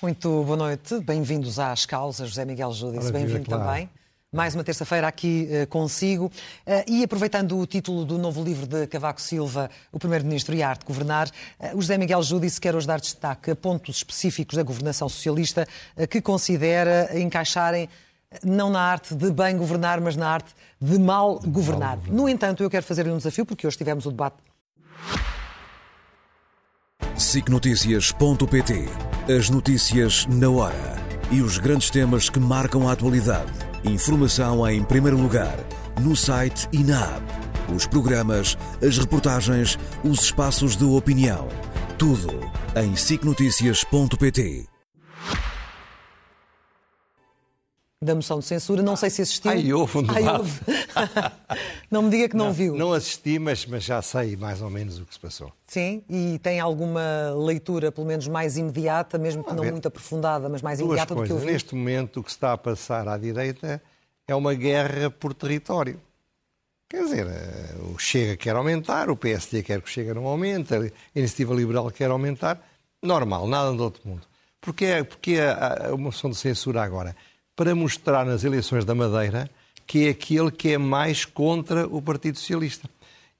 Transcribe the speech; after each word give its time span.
Muito 0.00 0.42
boa 0.44 0.56
noite, 0.56 1.00
bem-vindos 1.00 1.58
às 1.58 1.84
causas, 1.84 2.28
José 2.28 2.44
Miguel 2.44 2.72
Júdice, 2.72 3.12
bem-vindo 3.12 3.44
claro. 3.44 3.64
também. 3.64 3.90
Mais 4.32 4.54
uma 4.54 4.62
terça-feira 4.62 5.08
aqui 5.08 5.48
uh, 5.50 5.66
consigo. 5.66 6.26
Uh, 6.26 6.30
e 6.86 7.02
aproveitando 7.02 7.58
o 7.58 7.66
título 7.66 8.04
do 8.04 8.16
novo 8.16 8.42
livro 8.42 8.66
de 8.66 8.86
Cavaco 8.86 9.20
Silva, 9.20 9.68
O 9.92 9.98
Primeiro-Ministro 9.98 10.54
e 10.54 10.62
a 10.62 10.68
Arte 10.70 10.80
de 10.80 10.86
Governar, 10.86 11.28
uh, 11.28 11.76
o 11.76 11.82
José 11.82 11.98
Miguel 11.98 12.22
Júdice 12.22 12.60
quer 12.60 12.74
hoje 12.74 12.86
dar 12.86 13.00
destaque 13.00 13.50
a 13.50 13.56
pontos 13.56 13.96
específicos 13.96 14.56
da 14.56 14.62
governação 14.62 15.08
socialista 15.08 15.66
que 16.08 16.20
considera 16.20 17.10
encaixarem 17.18 17.88
não 18.44 18.70
na 18.70 18.80
arte 18.80 19.14
de 19.14 19.30
bem 19.30 19.56
governar, 19.56 20.00
mas 20.00 20.16
na 20.16 20.28
arte 20.28 20.54
de 20.80 20.98
mal 20.98 21.40
governar. 21.46 21.78
Mal 21.78 21.96
governar. 21.96 22.14
No 22.14 22.28
entanto, 22.28 22.62
eu 22.62 22.70
quero 22.70 22.84
fazer-lhe 22.84 23.10
um 23.10 23.16
desafio, 23.16 23.46
porque 23.46 23.66
hoje 23.66 23.76
tivemos 23.76 24.06
o 24.06 24.10
debate. 24.10 24.36
SICNotícias.pt 27.16 28.88
as 29.28 29.50
notícias 29.50 30.24
na 30.26 30.48
hora 30.48 30.96
e 31.30 31.42
os 31.42 31.58
grandes 31.58 31.90
temas 31.90 32.30
que 32.30 32.40
marcam 32.40 32.88
a 32.88 32.92
atualidade. 32.92 33.52
Informação 33.84 34.66
em 34.66 34.82
primeiro 34.82 35.18
lugar, 35.18 35.58
no 36.00 36.16
site 36.16 36.66
e 36.72 36.82
na 36.82 36.98
app. 36.98 37.74
Os 37.74 37.86
programas, 37.86 38.56
as 38.82 38.96
reportagens, 38.96 39.78
os 40.02 40.22
espaços 40.22 40.76
de 40.76 40.84
opinião. 40.84 41.46
Tudo 41.98 42.30
em 42.74 42.96
sicnoticias.pt. 42.96 44.77
da 48.00 48.14
moção 48.14 48.38
de 48.38 48.44
censura. 48.44 48.82
Não 48.82 48.94
sei 48.96 49.10
se 49.10 49.22
assistiu. 49.22 49.50
Ai, 49.50 49.72
houve 49.72 49.98
um 49.98 50.02
debate. 50.02 50.26
Ai, 50.26 50.38
houve. 50.38 50.60
não 51.90 52.02
me 52.02 52.10
diga 52.10 52.28
que 52.28 52.36
não, 52.36 52.46
não, 52.46 52.52
viu. 52.52 52.76
Não 52.76 52.92
assisti, 52.92 53.38
mas, 53.38 53.66
mas 53.66 53.82
já 53.82 54.00
sei 54.00 54.36
mais 54.36 54.62
ou 54.62 54.70
menos 54.70 54.98
o 55.00 55.04
que 55.04 55.12
se 55.12 55.20
passou. 55.20 55.52
Sim, 55.66 56.02
e 56.08 56.38
tem 56.38 56.60
alguma 56.60 57.34
leitura, 57.36 57.90
pelo 57.90 58.06
menos 58.06 58.28
mais 58.28 58.56
imediata, 58.56 59.18
mesmo 59.18 59.42
que 59.42 59.52
não 59.52 59.64
muito 59.64 59.88
aprofundada, 59.88 60.48
mas 60.48 60.62
mais 60.62 60.78
Duas 60.78 60.90
imediata 60.90 61.14
coisas. 61.14 61.28
do 61.28 61.40
que 61.40 61.42
eu 61.42 61.46
vi. 61.46 61.52
Neste 61.52 61.74
momento, 61.74 62.20
o 62.20 62.22
que 62.22 62.30
se 62.30 62.36
está 62.36 62.52
a 62.52 62.58
passar 62.58 63.08
à 63.08 63.18
direita 63.18 63.82
é 64.26 64.34
uma 64.34 64.54
guerra 64.54 65.10
por 65.10 65.34
território. 65.34 66.00
Quer 66.88 67.04
dizer, 67.04 67.26
eh, 67.26 67.74
o 67.94 67.98
Chega 67.98 68.36
quer 68.36 68.56
aumentar, 68.56 69.10
o 69.10 69.16
PSD 69.16 69.62
quer 69.62 69.80
que 69.82 69.88
o 69.88 69.92
Chega 69.92 70.14
não 70.14 70.26
aumente, 70.26 70.72
a 70.74 70.90
Iniciativa 71.14 71.54
Liberal 71.54 71.90
quer 71.90 72.10
aumentar. 72.10 72.62
Normal, 73.02 73.46
nada 73.46 73.72
do 73.72 73.82
outro 73.82 74.00
mundo. 74.08 74.22
Porquê, 74.60 75.04
porque 75.04 75.38
a, 75.38 75.90
a 75.90 75.96
moção 75.96 76.30
de 76.30 76.36
censura 76.36 76.82
agora? 76.82 77.14
Para 77.58 77.74
mostrar 77.74 78.24
nas 78.24 78.44
eleições 78.44 78.84
da 78.84 78.94
Madeira 78.94 79.50
que 79.84 80.06
é 80.06 80.10
aquele 80.10 80.48
que 80.48 80.74
é 80.74 80.78
mais 80.78 81.24
contra 81.24 81.88
o 81.88 82.00
Partido 82.00 82.38
Socialista. 82.38 82.88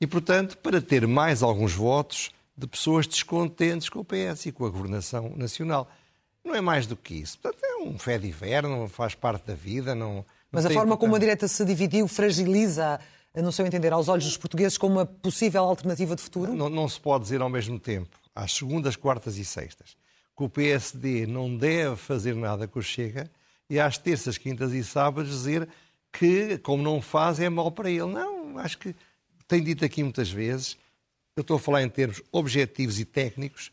E, 0.00 0.08
portanto, 0.08 0.58
para 0.58 0.83
ter 0.83 1.06
mais 1.06 1.41
alguns 1.41 1.72
votos 1.72 2.33
de 2.56 2.66
pessoas 2.66 3.06
descontentes 3.06 3.88
com 3.88 4.00
o 4.00 4.05
PS 4.05 4.47
e 4.47 4.52
com 4.52 4.66
a 4.66 4.70
governação 4.70 5.33
nacional. 5.36 5.88
Não 6.44 6.52
é 6.52 6.60
mais 6.60 6.84
do 6.84 6.97
que 6.97 7.14
isso. 7.14 7.38
Portanto, 7.38 7.62
é 7.62 7.77
um 7.77 7.97
fé 7.97 8.19
de 8.19 8.27
inverno, 8.27 8.88
faz 8.88 9.14
parte 9.14 9.47
da 9.47 9.55
vida. 9.55 9.94
Não, 9.94 10.25
Mas 10.50 10.66
a 10.66 10.70
forma 10.70 10.97
como 10.97 11.14
a 11.14 11.19
direita 11.20 11.47
se 11.47 11.64
dividiu 11.64 12.08
fragiliza, 12.08 12.98
no 13.36 13.53
seu 13.53 13.64
entender, 13.64 13.92
aos 13.92 14.08
olhos 14.08 14.25
dos 14.25 14.36
portugueses, 14.36 14.77
como 14.77 14.97
uma 14.97 15.06
possível 15.06 15.62
alternativa 15.62 16.16
de 16.16 16.22
futuro? 16.22 16.55
Não, 16.55 16.69
não 16.69 16.88
se 16.88 16.98
pode 16.98 17.22
dizer 17.22 17.41
ao 17.41 17.48
mesmo 17.48 17.78
tempo, 17.78 18.19
às 18.34 18.53
segundas, 18.53 18.97
quartas 18.97 19.36
e 19.36 19.44
sextas, 19.44 19.97
que 20.36 20.42
o 20.42 20.48
PSD 20.48 21.25
não 21.25 21.56
deve 21.56 21.94
fazer 21.94 22.34
nada 22.34 22.66
com 22.66 22.80
o 22.80 22.82
Chega 22.82 23.30
e 23.69 23.78
às 23.78 23.98
terças, 23.98 24.38
quintas 24.38 24.72
e 24.72 24.83
sábados 24.83 25.30
dizer 25.30 25.69
que, 26.12 26.58
como 26.58 26.83
não 26.83 27.02
faz, 27.02 27.38
é 27.38 27.48
mal 27.48 27.70
para 27.70 27.91
ele. 27.91 28.06
Não, 28.06 28.58
acho 28.58 28.78
que 28.78 28.94
tenho 29.47 29.64
dito 29.64 29.84
aqui 29.84 30.02
muitas 30.02 30.30
vezes, 30.30 30.77
eu 31.36 31.41
estou 31.41 31.56
a 31.56 31.60
falar 31.60 31.83
em 31.83 31.88
termos 31.88 32.22
objetivos 32.32 32.98
e 32.98 33.04
técnicos, 33.04 33.70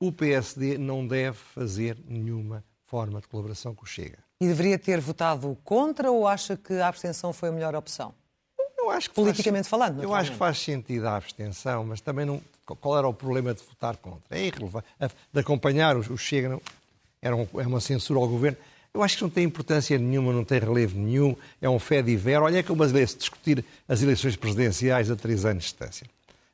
o 0.00 0.12
PSD 0.12 0.78
não 0.78 1.06
deve 1.06 1.36
fazer 1.36 1.98
nenhuma 2.06 2.64
forma 2.86 3.20
de 3.20 3.26
colaboração 3.26 3.74
com 3.74 3.84
o 3.84 3.86
Chega. 3.86 4.18
E 4.40 4.46
deveria 4.46 4.78
ter 4.78 5.00
votado 5.00 5.56
contra 5.64 6.10
ou 6.10 6.26
acha 6.26 6.56
que 6.56 6.74
a 6.74 6.88
abstenção 6.88 7.32
foi 7.32 7.48
a 7.48 7.52
melhor 7.52 7.74
opção? 7.74 8.14
Eu 8.78 8.90
acho 8.90 9.08
que 9.10 9.16
Politicamente 9.16 9.68
faz, 9.68 9.82
falando. 9.82 10.02
Eu 10.02 10.14
acho 10.14 10.30
que 10.30 10.36
faz 10.36 10.58
sentido 10.58 11.06
a 11.08 11.16
abstenção, 11.16 11.84
mas 11.84 12.00
também 12.00 12.24
não. 12.24 12.40
Qual 12.64 12.96
era 12.96 13.08
o 13.08 13.12
problema 13.12 13.52
de 13.52 13.62
votar 13.62 13.96
contra? 13.96 14.38
É 14.38 14.46
irrelevante. 14.46 14.86
De 15.32 15.40
acompanhar 15.40 15.96
o 15.96 16.16
Chega 16.16 16.60
era 17.20 17.36
é 17.36 17.66
uma 17.66 17.80
censura 17.80 18.20
ao 18.20 18.28
governo. 18.28 18.56
Eu 18.98 19.04
acho 19.04 19.18
que 19.18 19.22
não 19.22 19.30
tem 19.30 19.44
importância 19.44 19.96
nenhuma, 19.96 20.32
não 20.32 20.42
tem 20.42 20.58
relevo 20.58 20.98
nenhum, 20.98 21.36
é 21.62 21.70
um 21.70 21.78
fé 21.78 22.02
de 22.02 22.16
ver. 22.16 22.42
Olha 22.42 22.58
é 22.58 22.62
que 22.64 22.72
uma 22.72 22.84
vez 22.84 23.14
discutir 23.14 23.64
as 23.88 24.02
eleições 24.02 24.34
presidenciais 24.34 25.08
a 25.08 25.14
três 25.14 25.44
anos 25.44 25.62
de 25.62 25.70
distância. 25.70 26.04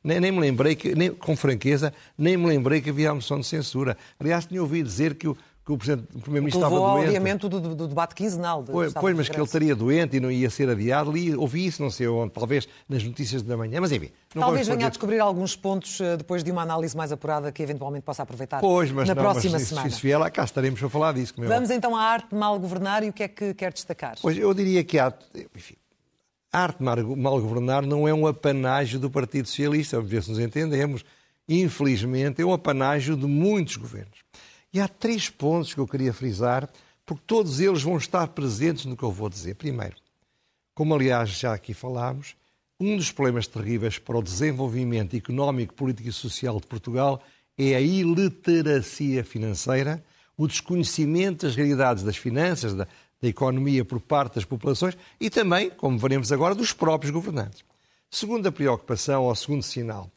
Nem, 0.05 0.21
nem 0.21 0.31
me 0.31 0.41
lembrei, 0.41 0.77
que, 0.77 0.94
nem, 0.94 1.10
com 1.10 1.34
franqueza, 1.34 1.94
nem 2.19 2.37
me 2.37 2.47
lembrei 2.47 2.82
que 2.82 2.91
havia 2.91 3.09
a 3.09 3.15
moção 3.15 3.41
de 3.41 3.47
censura. 3.47 3.97
Aliás, 4.21 4.44
tinha 4.44 4.60
ouvido 4.60 4.84
dizer 4.84 5.15
que 5.15 5.27
o, 5.27 5.34
que 5.65 5.73
o, 5.73 5.75
o 5.75 5.79
Primeiro-Ministro 5.79 6.61
estava 6.61 6.77
doente. 6.77 6.91
Levou 6.91 7.09
adiamento 7.09 7.49
do, 7.49 7.75
do, 7.75 7.89
debate 7.89 8.15
quinzenal. 8.15 8.63
De, 8.63 8.71
pois, 8.71 8.93
pois 8.93 9.17
mas 9.17 9.29
que 9.31 9.37
ele 9.37 9.45
estaria 9.45 9.75
doente 9.75 10.17
e 10.19 10.21
não 10.21 10.31
ia 10.31 10.51
ser 10.51 10.69
adiado. 10.69 11.11
Li, 11.11 11.35
ouvi 11.35 11.65
isso, 11.65 11.83
não 11.83 11.91
sei 11.91 12.07
onde, 12.07 12.33
talvez 12.33 12.69
nas 12.87 13.03
notícias 13.03 13.43
da 13.43 13.57
manhã, 13.57 13.81
mas 13.81 13.91
enfim. 13.91 14.11
Talvez 14.29 14.69
venha 14.69 14.87
a 14.87 14.91
descobrir 14.91 15.21
alguns 15.21 15.57
pontos 15.57 16.01
eh, 16.01 16.19
depois 16.19 16.45
de 16.45 16.51
uma 16.51 16.61
análise 16.61 16.95
mais 16.95 17.13
apurada 17.13 17.51
que 17.51 17.63
eventualmente 17.63 18.05
possa 18.05 18.23
aproveitar 18.23 18.61
pois, 18.61 18.91
mas 18.91 19.09
na 19.09 19.15
não, 19.15 19.23
próxima 19.23 19.55
mas, 19.55 19.69
semana. 19.69 19.89
Se, 19.89 19.97
se 19.97 20.03
vier 20.03 20.19
lá 20.19 20.31
cá, 20.31 20.45
estaremos 20.45 20.83
a 20.83 20.89
falar 20.91 21.13
disso. 21.13 21.33
É 21.39 21.47
Vamos 21.47 21.71
então 21.71 21.97
à 21.97 22.03
arte 22.03 22.29
de 22.31 22.37
mal 22.37 22.59
governar 22.59 23.03
e 23.03 23.09
o 23.09 23.13
que 23.13 23.23
é 23.23 23.29
que 23.29 23.55
quer 23.55 23.73
destacar? 23.73 24.17
Pois, 24.21 24.37
eu 24.37 24.53
diria 24.53 24.85
que 24.85 24.99
arte, 24.99 25.25
enfim, 25.57 25.77
a 26.53 26.61
arte 26.61 26.79
de 26.79 26.85
mal 26.85 27.41
governar 27.41 27.87
não 27.87 28.07
é 28.07 28.13
um 28.13 28.27
apanágio 28.27 28.99
do 29.01 29.11
Partido 29.11 29.49
Socialista, 29.49 29.97
vamos 29.97 30.11
ver 30.11 30.23
se 30.23 30.31
nos 30.31 30.39
entendemos. 30.39 31.05
Infelizmente, 31.49 32.41
é 32.41 32.45
um 32.45 32.53
apanágio 32.53 33.17
de 33.17 33.27
muitos 33.27 33.77
governos. 33.77 34.19
E 34.75 34.81
há 34.81 34.89
três 34.89 35.31
pontos 35.31 35.73
que 35.73 35.79
eu 35.79 35.87
queria 35.87 36.12
frisar, 36.12 36.69
porque 37.07 37.23
todos 37.25 37.61
eles 37.61 37.81
vão 37.81 37.97
estar 37.97 38.27
presentes 38.27 38.85
no 38.87 38.97
que 38.97 39.05
eu 39.05 39.12
vou 39.12 39.29
dizer. 39.29 39.55
Primeiro, 39.55 39.95
como 40.75 40.93
aliás 40.93 41.31
já 41.31 41.55
aqui 41.55 41.73
falámos, 41.73 42.35
um 42.81 42.97
dos 42.97 43.12
problemas 43.12 43.47
terríveis 43.47 44.01
para 44.01 44.19
o 44.19 44.23
desenvolvimento 44.23 45.15
económico, 45.15 45.75
político 45.75 46.09
e 46.09 46.12
social 46.12 46.59
de 46.59 46.67
Portugal 46.67 47.23
é 47.57 47.77
a 47.77 47.81
iliteracia 47.81 49.23
financeira, 49.23 50.05
o 50.37 50.49
desconhecimento 50.49 51.47
das 51.47 51.55
realidades 51.55 52.03
das 52.03 52.17
finanças, 52.17 52.75
da, 52.75 52.89
da 53.23 53.29
economia 53.29 53.85
por 53.85 54.01
parte 54.01 54.35
das 54.35 54.45
populações 54.45 54.99
e 55.21 55.31
também, 55.31 55.71
como 55.71 55.97
veremos 55.97 56.33
agora, 56.33 56.53
dos 56.53 56.73
próprios 56.73 57.12
governantes. 57.12 57.65
Segunda 58.11 58.51
preocupação, 58.51 59.23
ou 59.23 59.35
segundo 59.37 59.62
sinal, 59.62 60.11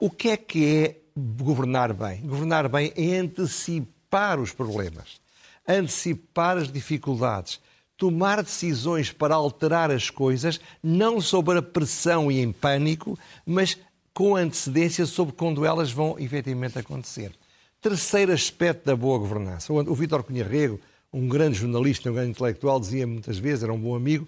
o 0.00 0.10
que 0.10 0.30
é 0.30 0.36
que 0.36 0.66
é 0.66 0.96
governar 1.16 1.94
bem? 1.94 2.22
Governar 2.22 2.68
bem 2.68 2.92
é 2.96 3.18
antecipar 3.18 3.99
antecipar 4.10 4.40
os 4.40 4.52
problemas, 4.52 5.20
antecipar 5.66 6.56
as 6.56 6.70
dificuldades, 6.70 7.60
tomar 7.96 8.42
decisões 8.42 9.12
para 9.12 9.34
alterar 9.34 9.90
as 9.90 10.10
coisas, 10.10 10.60
não 10.82 11.20
sob 11.20 11.56
a 11.56 11.62
pressão 11.62 12.30
e 12.30 12.40
em 12.40 12.50
pânico, 12.50 13.18
mas 13.46 13.78
com 14.12 14.34
antecedência 14.34 15.06
sobre 15.06 15.34
quando 15.34 15.64
elas 15.64 15.92
vão 15.92 16.18
efetivamente 16.18 16.78
acontecer. 16.78 17.32
Terceiro 17.80 18.32
aspecto 18.32 18.84
da 18.84 18.96
boa 18.96 19.18
governança. 19.18 19.72
O 19.72 19.94
Vítor 19.94 20.24
Cunha 20.24 20.44
Rego, 20.44 20.80
um 21.12 21.28
grande 21.28 21.58
jornalista, 21.58 22.10
um 22.10 22.14
grande 22.14 22.30
intelectual, 22.30 22.80
dizia 22.80 23.06
muitas 23.06 23.38
vezes, 23.38 23.62
era 23.62 23.72
um 23.72 23.80
bom 23.80 23.94
amigo, 23.94 24.26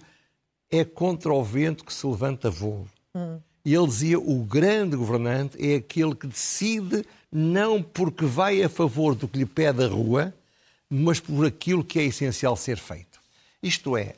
é 0.71 0.83
contra 0.85 1.33
o 1.33 1.43
vento 1.43 1.83
que 1.83 1.93
se 1.93 2.07
levanta 2.07 2.49
voo. 2.49 2.87
Hum. 3.13 3.39
E 3.65 3.73
ele 3.73 3.87
dizia: 3.87 4.19
o 4.19 4.43
grande 4.43 4.95
governante 4.95 5.57
é 5.59 5.75
aquele 5.75 6.15
que 6.15 6.27
decide 6.27 7.05
não 7.31 7.81
porque 7.81 8.25
vai 8.25 8.61
a 8.61 8.69
favor 8.69 9.15
do 9.15 9.27
que 9.27 9.39
lhe 9.39 9.45
pede 9.45 9.83
a 9.83 9.87
rua, 9.87 10.33
mas 10.89 11.19
por 11.19 11.45
aquilo 11.45 11.83
que 11.83 11.99
é 11.99 12.03
essencial 12.03 12.55
ser 12.55 12.77
feito. 12.77 13.19
Isto 13.61 13.97
é, 13.97 14.15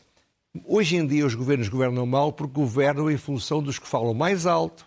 hoje 0.66 0.97
em 0.97 1.06
dia 1.06 1.26
os 1.26 1.36
governos 1.36 1.70
governam 1.70 2.06
mal 2.06 2.34
porque 2.34 2.53
governam 2.53 3.09
em 3.09 3.18
função 3.18 3.62
dos 3.62 3.80
que 3.80 3.88
falam 3.88 4.14
mais 4.14 4.46
alto, 4.46 4.86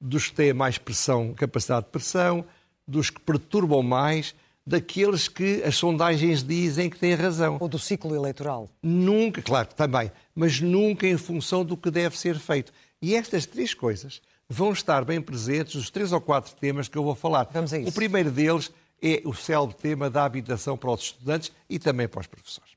dos 0.00 0.28
que 0.28 0.34
têm 0.34 0.52
mais 0.54 0.78
pressão, 0.78 1.34
capacidade 1.34 1.86
de 1.86 1.90
pressão, 1.90 2.44
dos 2.86 3.10
que 3.10 3.20
perturbam 3.20 3.82
mais, 3.82 4.34
daqueles 4.66 5.28
que 5.28 5.62
as 5.62 5.76
sondagens 5.76 6.42
dizem 6.42 6.88
que 6.88 6.98
têm 6.98 7.14
razão. 7.14 7.58
Ou 7.60 7.68
do 7.68 7.78
ciclo 7.78 8.14
eleitoral. 8.14 8.68
Nunca, 8.82 9.42
claro, 9.42 9.68
também, 9.74 10.10
mas 10.34 10.60
nunca 10.60 11.06
em 11.06 11.16
função 11.16 11.64
do 11.64 11.76
que 11.76 11.90
deve 11.90 12.16
ser 12.18 12.38
feito. 12.38 12.72
E 13.02 13.14
estas 13.14 13.46
três 13.46 13.72
coisas 13.74 14.20
vão 14.48 14.72
estar 14.72 15.04
bem 15.04 15.20
presentes 15.20 15.74
os 15.74 15.90
três 15.90 16.12
ou 16.12 16.20
quatro 16.20 16.54
temas 16.56 16.88
que 16.88 16.98
eu 16.98 17.04
vou 17.04 17.14
falar. 17.14 17.48
Vamos 17.52 17.72
a 17.72 17.78
isso. 17.78 17.88
O 17.88 17.92
primeiro 17.92 18.30
deles 18.30 18.70
é 19.00 19.22
o 19.24 19.32
célebre 19.32 19.76
tema 19.76 20.10
da 20.10 20.24
habitação 20.24 20.76
para 20.76 20.90
os 20.90 21.02
estudantes 21.02 21.52
e 21.68 21.78
também 21.78 22.08
para 22.08 22.20
os 22.20 22.26
professores. 22.26 22.72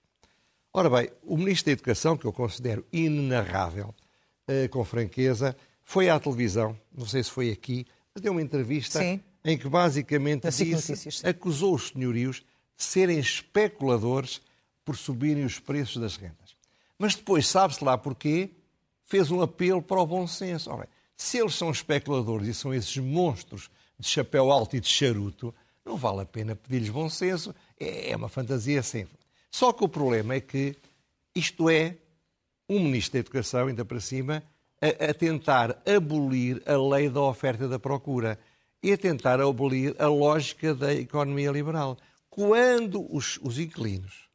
Ora 0.71 0.89
bem, 0.89 1.09
o 1.23 1.37
Ministro 1.37 1.67
da 1.67 1.71
Educação, 1.73 2.17
que 2.17 2.25
eu 2.25 2.33
considero 2.33 2.85
inenarrável, 2.91 3.93
eh, 4.47 4.67
com 4.67 4.83
franqueza, 4.83 5.55
foi 5.83 6.09
à 6.09 6.19
televisão, 6.19 6.77
não 6.95 7.05
sei 7.05 7.23
se 7.23 7.29
foi 7.29 7.51
aqui, 7.51 7.85
mas 8.13 8.21
deu 8.21 8.31
uma 8.31 8.41
entrevista 8.41 8.99
sim. 8.99 9.21
em 9.43 9.57
que 9.57 9.67
basicamente 9.67 10.49
disse, 10.49 11.27
acusou 11.27 11.75
os 11.75 11.89
senhorios 11.89 12.37
de 12.77 12.83
serem 12.83 13.19
especuladores 13.19 14.41
por 14.85 14.97
subirem 14.97 15.45
os 15.45 15.59
preços 15.59 15.97
das 15.97 16.17
rendas. 16.17 16.55
Mas 16.97 17.15
depois, 17.15 17.47
sabe-se 17.47 17.83
lá 17.83 17.97
porquê, 17.97 18.51
fez 19.05 19.31
um 19.31 19.41
apelo 19.41 19.81
para 19.81 20.01
o 20.01 20.07
bom 20.07 20.27
senso. 20.27 20.71
Ora, 20.71 20.88
se 21.15 21.38
eles 21.38 21.55
são 21.55 21.71
especuladores 21.71 22.47
e 22.47 22.53
são 22.53 22.73
esses 22.73 22.97
monstros 22.97 23.69
de 24.00 24.07
chapéu 24.07 24.51
alto 24.51 24.75
e 24.75 24.79
de 24.79 24.88
charuto, 24.88 25.53
não 25.85 25.97
vale 25.97 26.21
a 26.21 26.25
pena 26.25 26.55
pedir-lhes 26.55 26.89
bom 26.89 27.09
senso, 27.09 27.53
é, 27.79 28.11
é 28.11 28.15
uma 28.15 28.29
fantasia 28.29 28.81
sempre. 28.81 29.17
Só 29.51 29.71
que 29.71 29.83
o 29.83 29.89
problema 29.89 30.35
é 30.35 30.41
que 30.41 30.75
isto 31.35 31.69
é 31.69 31.97
um 32.67 32.79
Ministro 32.79 33.13
da 33.13 33.19
Educação, 33.19 33.67
ainda 33.67 33.85
para 33.85 34.00
cima, 34.00 34.44
a, 34.81 35.09
a 35.09 35.13
tentar 35.13 35.81
abolir 35.85 36.61
a 36.65 36.77
lei 36.77 37.09
da 37.09 37.21
oferta 37.21 37.65
e 37.65 37.69
da 37.69 37.79
procura 37.79 38.39
e 38.81 38.91
a 38.91 38.97
tentar 38.97 39.39
abolir 39.39 39.95
a 39.99 40.07
lógica 40.07 40.73
da 40.73 40.94
economia 40.94 41.51
liberal. 41.51 41.97
Quando 42.29 43.06
os, 43.15 43.39
os 43.41 43.59
inquilinos 43.59 44.27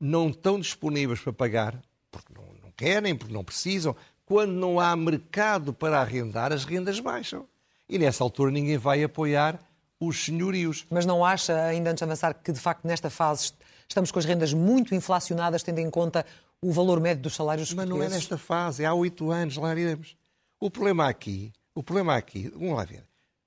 não 0.00 0.30
estão 0.30 0.58
disponíveis 0.58 1.20
para 1.20 1.32
pagar, 1.32 1.82
porque 2.10 2.32
não, 2.34 2.44
não 2.62 2.72
querem, 2.72 3.14
porque 3.14 3.32
não 3.32 3.44
precisam, 3.44 3.94
quando 4.24 4.52
não 4.52 4.80
há 4.80 4.94
mercado 4.96 5.72
para 5.72 6.00
arrendar, 6.00 6.52
as 6.52 6.64
rendas 6.64 7.00
baixam. 7.00 7.46
E 7.88 7.98
nessa 7.98 8.24
altura 8.24 8.50
ninguém 8.50 8.78
vai 8.78 9.02
apoiar 9.02 9.60
os 10.00 10.24
senhorios. 10.24 10.86
Mas 10.90 11.06
não 11.06 11.24
acha, 11.24 11.64
ainda 11.64 11.90
antes 11.90 12.00
de 12.00 12.04
avançar, 12.04 12.34
que 12.34 12.52
de 12.52 12.60
facto 12.60 12.84
nesta 12.86 13.10
fase 13.10 13.52
estamos 13.88 14.10
com 14.10 14.18
as 14.18 14.24
rendas 14.24 14.52
muito 14.52 14.94
inflacionadas, 14.94 15.62
tendo 15.62 15.78
em 15.78 15.90
conta 15.90 16.24
o 16.60 16.72
valor 16.72 17.00
médio 17.00 17.24
dos 17.24 17.34
salários 17.34 17.72
Mas 17.74 17.88
não 17.88 18.02
é 18.02 18.08
nesta 18.08 18.38
fase, 18.38 18.84
é 18.84 18.86
há 18.86 18.94
oito 18.94 19.30
anos, 19.30 19.56
lá 19.56 19.72
iremos. 19.72 20.16
O 20.60 20.70
problema 20.70 21.08
aqui, 21.08 21.52
o 21.74 21.82
problema 21.82 22.16
aqui, 22.16 22.48
vamos 22.54 22.76
lá 22.76 22.84
ver, 22.84 23.04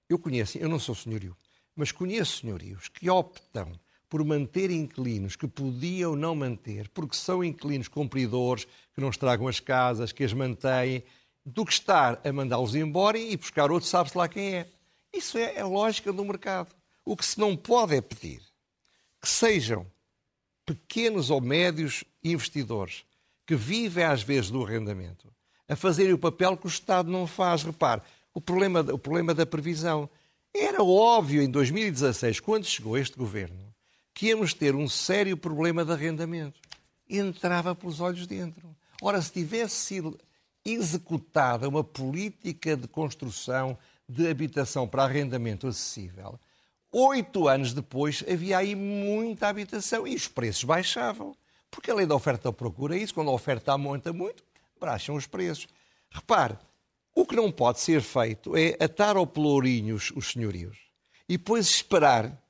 eu 0.09 0.19
conheço, 0.19 0.57
eu 0.57 0.67
não 0.67 0.79
sou 0.79 0.93
senhorio, 0.93 1.35
mas 1.75 1.91
conheço 1.91 2.41
senhorios 2.41 2.89
que 2.89 3.09
optam 3.09 3.71
por 4.09 4.23
manter 4.23 4.71
inquilinos 4.71 5.35
que 5.35 5.47
podiam 5.47 6.15
não 6.15 6.35
manter, 6.35 6.89
porque 6.89 7.15
são 7.15 7.43
inquilinos 7.43 7.87
cumpridores, 7.87 8.65
que 8.93 9.01
não 9.01 9.09
estragam 9.09 9.47
as 9.47 9.59
casas, 9.59 10.11
que 10.11 10.23
as 10.23 10.33
mantêm, 10.33 11.03
do 11.45 11.65
que 11.65 11.73
estar 11.73 12.19
a 12.23 12.33
mandá-los 12.33 12.75
embora 12.75 13.17
e 13.17 13.37
buscar 13.37 13.71
outro, 13.71 13.87
sabe-se 13.87 14.17
lá 14.17 14.27
quem 14.27 14.55
é. 14.55 14.67
Isso 15.13 15.37
é 15.37 15.59
a 15.59 15.67
lógica 15.67 16.11
do 16.11 16.25
mercado. 16.25 16.73
O 17.03 17.15
que 17.15 17.25
se 17.25 17.39
não 17.39 17.55
pode 17.55 17.95
é 17.95 18.01
pedir 18.01 18.41
que 19.21 19.29
sejam 19.29 19.85
pequenos 20.65 21.29
ou 21.29 21.39
médios 21.39 22.03
investidores 22.23 23.05
que 23.45 23.55
vivem 23.55 24.03
às 24.03 24.23
vezes 24.23 24.49
do 24.49 24.63
arrendamento 24.63 25.31
a 25.67 25.75
fazerem 25.75 26.13
o 26.13 26.17
papel 26.17 26.57
que 26.57 26.65
o 26.65 26.69
Estado 26.69 27.09
não 27.09 27.25
faz. 27.25 27.63
Repare, 27.63 28.01
o 28.33 28.41
problema, 28.41 28.81
o 28.81 28.99
problema 28.99 29.33
da 29.33 29.45
previsão. 29.45 30.09
Era 30.53 30.83
óbvio 30.83 31.41
em 31.41 31.49
2016, 31.49 32.39
quando 32.39 32.65
chegou 32.65 32.97
este 32.97 33.17
governo, 33.17 33.64
que 34.15 34.27
íamos 34.27 34.53
ter 34.53 34.73
um 34.73 34.87
sério 34.87 35.35
problema 35.35 35.83
de 35.83 35.91
arrendamento. 35.91 36.59
Entrava 37.07 37.75
pelos 37.75 37.99
olhos 37.99 38.25
dentro. 38.25 38.73
Ora, 39.01 39.21
se 39.21 39.29
tivesse 39.29 39.75
sido 39.75 40.17
executada 40.63 41.67
uma 41.67 41.83
política 41.83 42.77
de 42.77 42.87
construção 42.87 43.77
de 44.07 44.27
habitação 44.27 44.87
para 44.87 45.03
arrendamento 45.03 45.67
acessível, 45.67 46.39
oito 46.91 47.47
anos 47.49 47.73
depois 47.73 48.23
havia 48.27 48.59
aí 48.59 48.73
muita 48.73 49.49
habitação 49.49 50.07
e 50.07 50.15
os 50.15 50.29
preços 50.29 50.63
baixavam. 50.63 51.35
Porque 51.69 51.91
a 51.91 51.95
lei 51.95 52.05
da 52.05 52.15
oferta 52.15 52.53
procura 52.53 52.97
isso, 52.97 53.13
quando 53.13 53.29
a 53.29 53.33
oferta 53.33 53.73
aumenta 53.73 54.13
muito, 54.13 54.43
baixam 54.79 55.15
os 55.15 55.27
preços. 55.27 55.67
Repare, 56.09 56.57
o 57.13 57.25
que 57.25 57.35
não 57.35 57.51
pode 57.51 57.81
ser 57.81 58.01
feito 58.01 58.55
é 58.55 58.77
atar 58.81 59.17
ao 59.17 59.27
pelourinho 59.27 59.95
os 59.95 60.31
senhorios 60.31 60.77
e 61.27 61.37
depois 61.37 61.67
esperar 61.67 62.41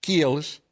que 0.00 0.20
eles 0.20 0.62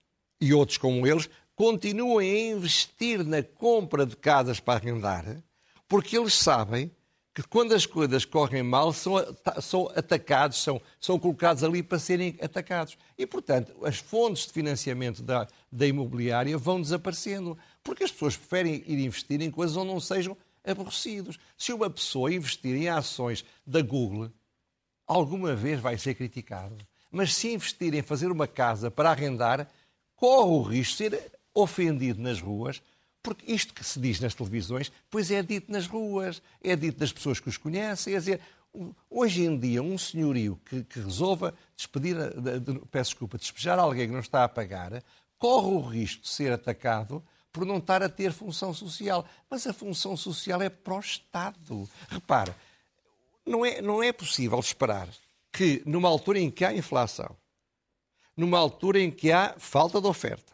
e 0.40 0.54
outros 0.54 0.78
como 0.78 1.06
eles 1.06 1.28
continuem 1.54 2.30
a 2.30 2.56
investir 2.56 3.24
na 3.24 3.42
compra 3.42 4.06
de 4.06 4.16
casas 4.16 4.60
para 4.60 4.78
arrendar, 4.78 5.42
porque 5.88 6.16
eles 6.16 6.34
sabem 6.34 6.90
que 7.38 7.42
quando 7.44 7.72
as 7.72 7.86
coisas 7.86 8.24
correm 8.24 8.64
mal 8.64 8.92
são, 8.92 9.14
são 9.62 9.88
atacados, 9.94 10.58
são, 10.58 10.82
são 11.00 11.20
colocados 11.20 11.62
ali 11.62 11.84
para 11.84 11.98
serem 11.98 12.36
atacados. 12.42 12.98
E, 13.16 13.24
portanto, 13.24 13.72
as 13.84 13.98
fontes 13.98 14.46
de 14.46 14.52
financiamento 14.52 15.22
da, 15.22 15.46
da 15.70 15.86
imobiliária 15.86 16.58
vão 16.58 16.82
desaparecendo, 16.82 17.56
porque 17.80 18.02
as 18.02 18.10
pessoas 18.10 18.36
preferem 18.36 18.82
ir 18.86 18.98
investir 18.98 19.40
em 19.40 19.52
coisas 19.52 19.76
onde 19.76 19.92
não 19.92 20.00
sejam 20.00 20.36
aborrecidos. 20.64 21.38
Se 21.56 21.72
uma 21.72 21.88
pessoa 21.88 22.34
investir 22.34 22.74
em 22.74 22.88
ações 22.88 23.44
da 23.64 23.82
Google, 23.82 24.32
alguma 25.06 25.54
vez 25.54 25.80
vai 25.80 25.96
ser 25.96 26.14
criticado. 26.14 26.76
Mas 27.08 27.36
se 27.36 27.54
investir 27.54 27.94
em 27.94 28.02
fazer 28.02 28.32
uma 28.32 28.48
casa 28.48 28.90
para 28.90 29.10
arrendar, 29.10 29.70
corre 30.18 30.50
o 30.50 30.62
risco 30.62 31.04
de 31.04 31.10
ser 31.10 31.32
ofendido 31.54 32.20
nas 32.20 32.40
ruas, 32.40 32.82
porque 33.22 33.50
isto 33.50 33.72
que 33.72 33.84
se 33.84 34.00
diz 34.00 34.20
nas 34.20 34.34
televisões, 34.34 34.92
pois 35.08 35.30
é 35.30 35.42
dito 35.42 35.70
nas 35.70 35.86
ruas, 35.86 36.42
é 36.62 36.74
dito 36.74 36.98
das 36.98 37.12
pessoas 37.12 37.40
que 37.40 37.48
os 37.48 37.56
conhecem. 37.56 38.14
É 38.14 38.18
dizer, 38.18 38.40
hoje 39.08 39.44
em 39.44 39.58
dia, 39.58 39.82
um 39.82 39.96
senhorio 39.96 40.60
que, 40.64 40.82
que 40.84 41.00
resolva 41.00 41.54
despedir, 41.76 42.16
de, 42.16 42.60
de, 42.60 42.78
peço 42.90 43.10
desculpa, 43.10 43.38
despejar 43.38 43.78
alguém 43.78 44.08
que 44.08 44.12
não 44.12 44.20
está 44.20 44.44
a 44.44 44.48
pagar, 44.48 45.02
corre 45.38 45.68
o 45.68 45.80
risco 45.80 46.22
de 46.22 46.28
ser 46.28 46.52
atacado 46.52 47.24
por 47.52 47.64
não 47.64 47.78
estar 47.78 48.02
a 48.02 48.08
ter 48.08 48.32
função 48.32 48.74
social. 48.74 49.24
Mas 49.48 49.66
a 49.66 49.72
função 49.72 50.16
social 50.16 50.60
é 50.60 50.68
para 50.68 50.94
o 50.94 51.00
Estado. 51.00 51.88
Repara, 52.08 52.54
não 53.46 53.64
é, 53.64 53.80
não 53.80 54.02
é 54.02 54.12
possível 54.12 54.58
esperar 54.58 55.08
que, 55.52 55.82
numa 55.86 56.08
altura 56.08 56.40
em 56.40 56.50
que 56.50 56.64
há 56.64 56.74
inflação, 56.74 57.36
numa 58.38 58.56
altura 58.56 59.00
em 59.00 59.10
que 59.10 59.32
há 59.32 59.56
falta 59.58 60.00
de 60.00 60.06
oferta, 60.06 60.52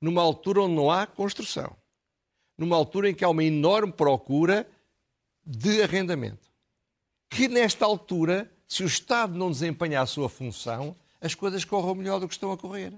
numa 0.00 0.22
altura 0.22 0.62
onde 0.62 0.76
não 0.76 0.92
há 0.92 1.08
construção, 1.08 1.76
numa 2.56 2.76
altura 2.76 3.10
em 3.10 3.14
que 3.14 3.24
há 3.24 3.28
uma 3.28 3.42
enorme 3.42 3.92
procura 3.92 4.64
de 5.44 5.82
arrendamento. 5.82 6.48
Que 7.28 7.48
nesta 7.48 7.84
altura, 7.84 8.48
se 8.68 8.84
o 8.84 8.86
Estado 8.86 9.36
não 9.36 9.50
desempenhar 9.50 10.04
a 10.04 10.06
sua 10.06 10.28
função, 10.28 10.94
as 11.20 11.34
coisas 11.34 11.64
corram 11.64 11.96
melhor 11.96 12.20
do 12.20 12.28
que 12.28 12.34
estão 12.34 12.52
a 12.52 12.56
correr. 12.56 12.92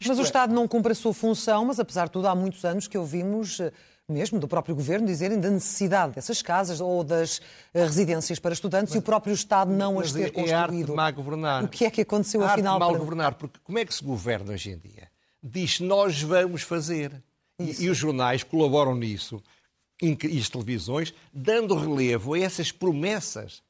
Isto 0.00 0.08
mas 0.08 0.18
o 0.18 0.22
é... 0.22 0.24
Estado 0.24 0.54
não 0.54 0.68
cumpre 0.68 0.92
a 0.92 0.94
sua 0.94 1.12
função, 1.12 1.64
mas 1.64 1.80
apesar 1.80 2.06
de 2.06 2.12
tudo, 2.12 2.28
há 2.28 2.36
muitos 2.36 2.64
anos 2.64 2.86
que 2.86 2.96
ouvimos 2.96 3.58
eh, 3.58 3.72
mesmo 4.08 4.38
do 4.38 4.48
próprio 4.48 4.74
governo 4.74 5.06
dizerem 5.06 5.40
da 5.40 5.50
necessidade 5.50 6.14
dessas 6.14 6.42
casas 6.42 6.80
ou 6.80 7.02
das 7.04 7.40
eh, 7.72 7.84
residências 7.84 8.38
para 8.38 8.52
estudantes 8.52 8.90
mas, 8.90 8.96
e 8.96 8.98
o 8.98 9.02
próprio 9.02 9.32
Estado 9.32 9.70
não 9.72 9.98
as 9.98 10.12
ter 10.12 10.26
é 10.26 10.30
construído. 10.30 10.50
É 10.50 10.54
arte 10.54 10.84
de 10.84 10.92
má 10.92 11.10
governar. 11.10 11.64
O 11.64 11.68
que 11.68 11.84
é 11.84 11.90
que 11.90 12.00
aconteceu 12.00 12.42
a 12.42 12.52
afinal? 12.52 12.74
Arte 12.74 12.84
de 12.84 12.92
mal 12.92 12.98
governar, 12.98 13.34
porque 13.34 13.58
como 13.62 13.78
é 13.78 13.84
que 13.84 13.94
se 13.94 14.04
governa 14.04 14.52
hoje 14.52 14.70
em 14.70 14.78
dia? 14.78 15.08
Diz 15.42 15.80
nós 15.80 16.20
vamos 16.22 16.62
fazer. 16.62 17.22
E, 17.58 17.84
e, 17.84 17.90
os 17.90 17.96
jornais 17.96 18.42
colaboram 18.42 18.94
nisso, 18.94 19.40
e 20.00 20.16
as 20.38 20.48
televisões, 20.48 21.14
dando 21.32 21.76
relevo 21.76 22.34
a 22.34 22.40
essas 22.40 22.72
promessas 22.72 23.62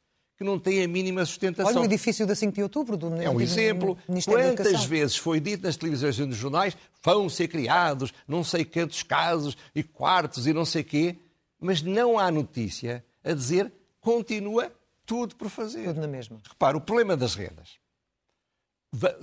que 0.42 0.44
não 0.44 0.58
têm 0.58 0.82
a 0.82 0.88
mínima 0.88 1.25
sustentação. 1.25 1.72
Olha 1.72 1.82
o 1.82 1.84
edifício 1.84 2.26
da 2.26 2.34
5 2.34 2.52
de 2.52 2.62
outubro 2.62 2.96
do 2.96 3.14
É 3.22 3.30
um 3.30 3.40
exemplo. 3.40 3.96
Quantas 4.25 4.84
vezes 4.84 5.16
foi 5.16 5.40
dito 5.40 5.62
nas 5.62 5.76
televisões 5.76 6.18
e 6.18 6.26
nos 6.26 6.37
jornais 6.37 6.76
vão 7.02 7.28
ser 7.28 7.49
criados 7.49 8.12
não 8.26 8.42
sei 8.42 8.64
quantos 8.64 9.02
casos 9.02 9.56
e 9.75 9.82
quartos 9.82 10.46
e 10.46 10.52
não 10.52 10.64
sei 10.64 10.82
quê, 10.82 11.16
mas 11.61 11.80
não 11.80 12.18
há 12.18 12.30
notícia 12.30 13.04
a 13.25 13.32
dizer 13.32 13.72
continua 14.00 14.72
tudo 15.06 15.37
por 15.37 15.49
fazer. 15.49 15.84
Tudo 15.84 16.00
na 16.00 16.08
mesma. 16.08 16.40
Repara, 16.49 16.76
o 16.76 16.80
problema 16.80 17.16
das 17.16 17.34
rendas. 17.34 17.82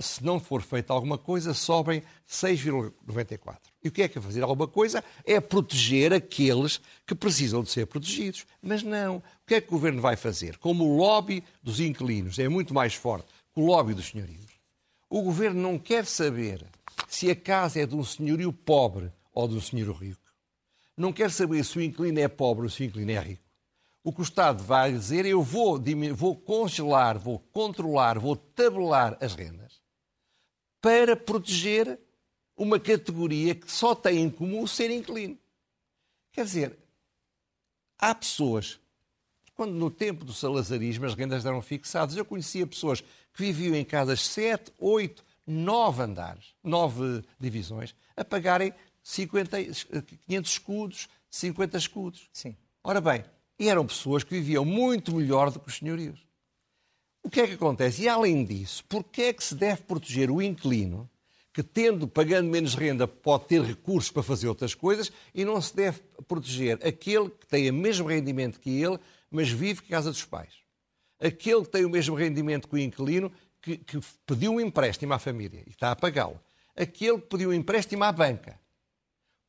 Se 0.00 0.24
não 0.24 0.40
for 0.40 0.62
feita 0.62 0.92
alguma 0.92 1.16
coisa, 1.16 1.54
sobem 1.54 2.02
6,94. 2.28 3.58
E 3.82 3.88
o 3.88 3.92
que 3.92 4.02
é 4.02 4.08
que 4.08 4.18
é 4.18 4.20
fazer 4.20 4.42
alguma 4.42 4.66
coisa? 4.66 5.02
É 5.24 5.40
proteger 5.40 6.12
aqueles 6.12 6.80
que 7.06 7.14
precisam 7.14 7.62
de 7.62 7.70
ser 7.70 7.86
protegidos. 7.86 8.46
Mas 8.60 8.82
não. 8.82 9.18
O 9.18 9.22
que 9.46 9.54
é 9.54 9.60
que 9.60 9.68
o 9.68 9.72
governo 9.72 10.02
vai 10.02 10.16
fazer? 10.16 10.58
Como 10.58 10.84
o 10.84 10.96
lobby 10.96 11.44
dos 11.62 11.78
inquilinos 11.78 12.38
é 12.38 12.48
muito 12.48 12.74
mais 12.74 12.94
forte 12.94 13.28
que 13.54 13.60
o 13.60 13.64
lobby 13.64 13.94
dos 13.94 14.08
senhorios, 14.08 14.50
o 15.08 15.22
governo 15.22 15.60
não 15.60 15.78
quer 15.78 16.04
saber 16.04 16.64
se 17.08 17.30
a 17.30 17.36
casa 17.36 17.80
é 17.80 17.86
de 17.86 17.94
um 17.94 18.04
senhorio 18.04 18.52
pobre 18.52 19.10
ou 19.32 19.48
de 19.48 19.56
um 19.56 19.60
senhor 19.60 19.92
rico. 19.94 20.20
Não 20.96 21.12
quer 21.12 21.30
saber 21.30 21.64
se 21.64 21.78
o 21.78 21.82
inquilino 21.82 22.20
é 22.20 22.28
pobre 22.28 22.64
ou 22.64 22.70
se 22.70 22.82
o 22.82 22.86
inquilino 22.86 23.12
é 23.12 23.18
rico. 23.18 23.49
O 24.02 24.12
que 24.12 24.20
o 24.20 24.22
Estado 24.22 24.64
vai 24.64 24.92
dizer 24.92 25.26
é 25.26 25.30
eu 25.30 25.42
vou, 25.42 25.78
vou 26.14 26.34
congelar, 26.34 27.18
vou 27.18 27.38
controlar, 27.38 28.18
vou 28.18 28.34
tabelar 28.34 29.16
as 29.20 29.34
rendas 29.34 29.80
para 30.80 31.14
proteger 31.14 32.00
uma 32.56 32.80
categoria 32.80 33.54
que 33.54 33.70
só 33.70 33.94
tem 33.94 34.22
em 34.22 34.30
comum 34.30 34.66
ser 34.66 34.90
inquilino. 34.90 35.38
Quer 36.32 36.44
dizer, 36.44 36.78
há 37.98 38.14
pessoas, 38.14 38.80
quando 39.54 39.72
no 39.72 39.90
tempo 39.90 40.24
do 40.24 40.32
salazarismo 40.32 41.04
as 41.04 41.14
rendas 41.14 41.44
eram 41.44 41.60
fixadas, 41.60 42.16
eu 42.16 42.24
conhecia 42.24 42.66
pessoas 42.66 43.00
que 43.00 43.42
viviam 43.42 43.74
em 43.74 43.84
casas 43.84 44.26
7, 44.26 44.72
8, 44.78 45.24
9 45.46 46.02
andares, 46.02 46.54
9 46.62 47.22
divisões, 47.38 47.94
a 48.16 48.24
pagarem 48.24 48.72
50, 49.02 49.58
500 50.26 50.50
escudos, 50.50 51.08
50 51.30 51.78
escudos. 51.78 52.28
Sim. 52.32 52.56
Ora 52.82 53.00
bem, 53.00 53.24
eram 53.68 53.86
pessoas 53.86 54.24
que 54.24 54.34
viviam 54.34 54.64
muito 54.64 55.14
melhor 55.14 55.50
do 55.50 55.60
que 55.60 55.68
os 55.68 55.76
senhorios. 55.76 56.18
O 57.22 57.28
que 57.28 57.40
é 57.40 57.46
que 57.46 57.54
acontece? 57.54 58.02
E 58.02 58.08
além 58.08 58.44
disso, 58.44 58.84
porquê 58.88 59.22
é 59.22 59.32
que 59.32 59.44
se 59.44 59.54
deve 59.54 59.82
proteger 59.82 60.30
o 60.30 60.40
inquilino 60.40 61.08
que 61.52 61.62
tendo, 61.62 62.06
pagando 62.06 62.48
menos 62.48 62.74
renda, 62.74 63.08
pode 63.08 63.46
ter 63.46 63.60
recursos 63.62 64.10
para 64.10 64.22
fazer 64.22 64.48
outras 64.48 64.74
coisas 64.74 65.12
e 65.34 65.44
não 65.44 65.60
se 65.60 65.74
deve 65.74 66.00
proteger 66.26 66.78
aquele 66.86 67.28
que 67.28 67.46
tem 67.46 67.68
o 67.70 67.74
mesmo 67.74 68.08
rendimento 68.08 68.60
que 68.60 68.70
ele, 68.70 68.98
mas 69.30 69.50
vive 69.50 69.82
em 69.84 69.88
casa 69.88 70.10
dos 70.10 70.24
pais. 70.24 70.54
Aquele 71.20 71.62
que 71.62 71.70
tem 71.70 71.84
o 71.84 71.90
mesmo 71.90 72.14
rendimento 72.14 72.68
que 72.68 72.74
o 72.74 72.78
inquilino, 72.78 73.30
que, 73.60 73.76
que 73.76 74.00
pediu 74.24 74.52
um 74.52 74.60
empréstimo 74.60 75.12
à 75.12 75.18
família 75.18 75.62
e 75.66 75.70
está 75.70 75.90
a 75.90 75.96
pagá-lo. 75.96 76.40
Aquele 76.74 77.18
que 77.18 77.26
pediu 77.26 77.50
um 77.50 77.54
empréstimo 77.54 78.04
à 78.04 78.12
banca. 78.12 78.58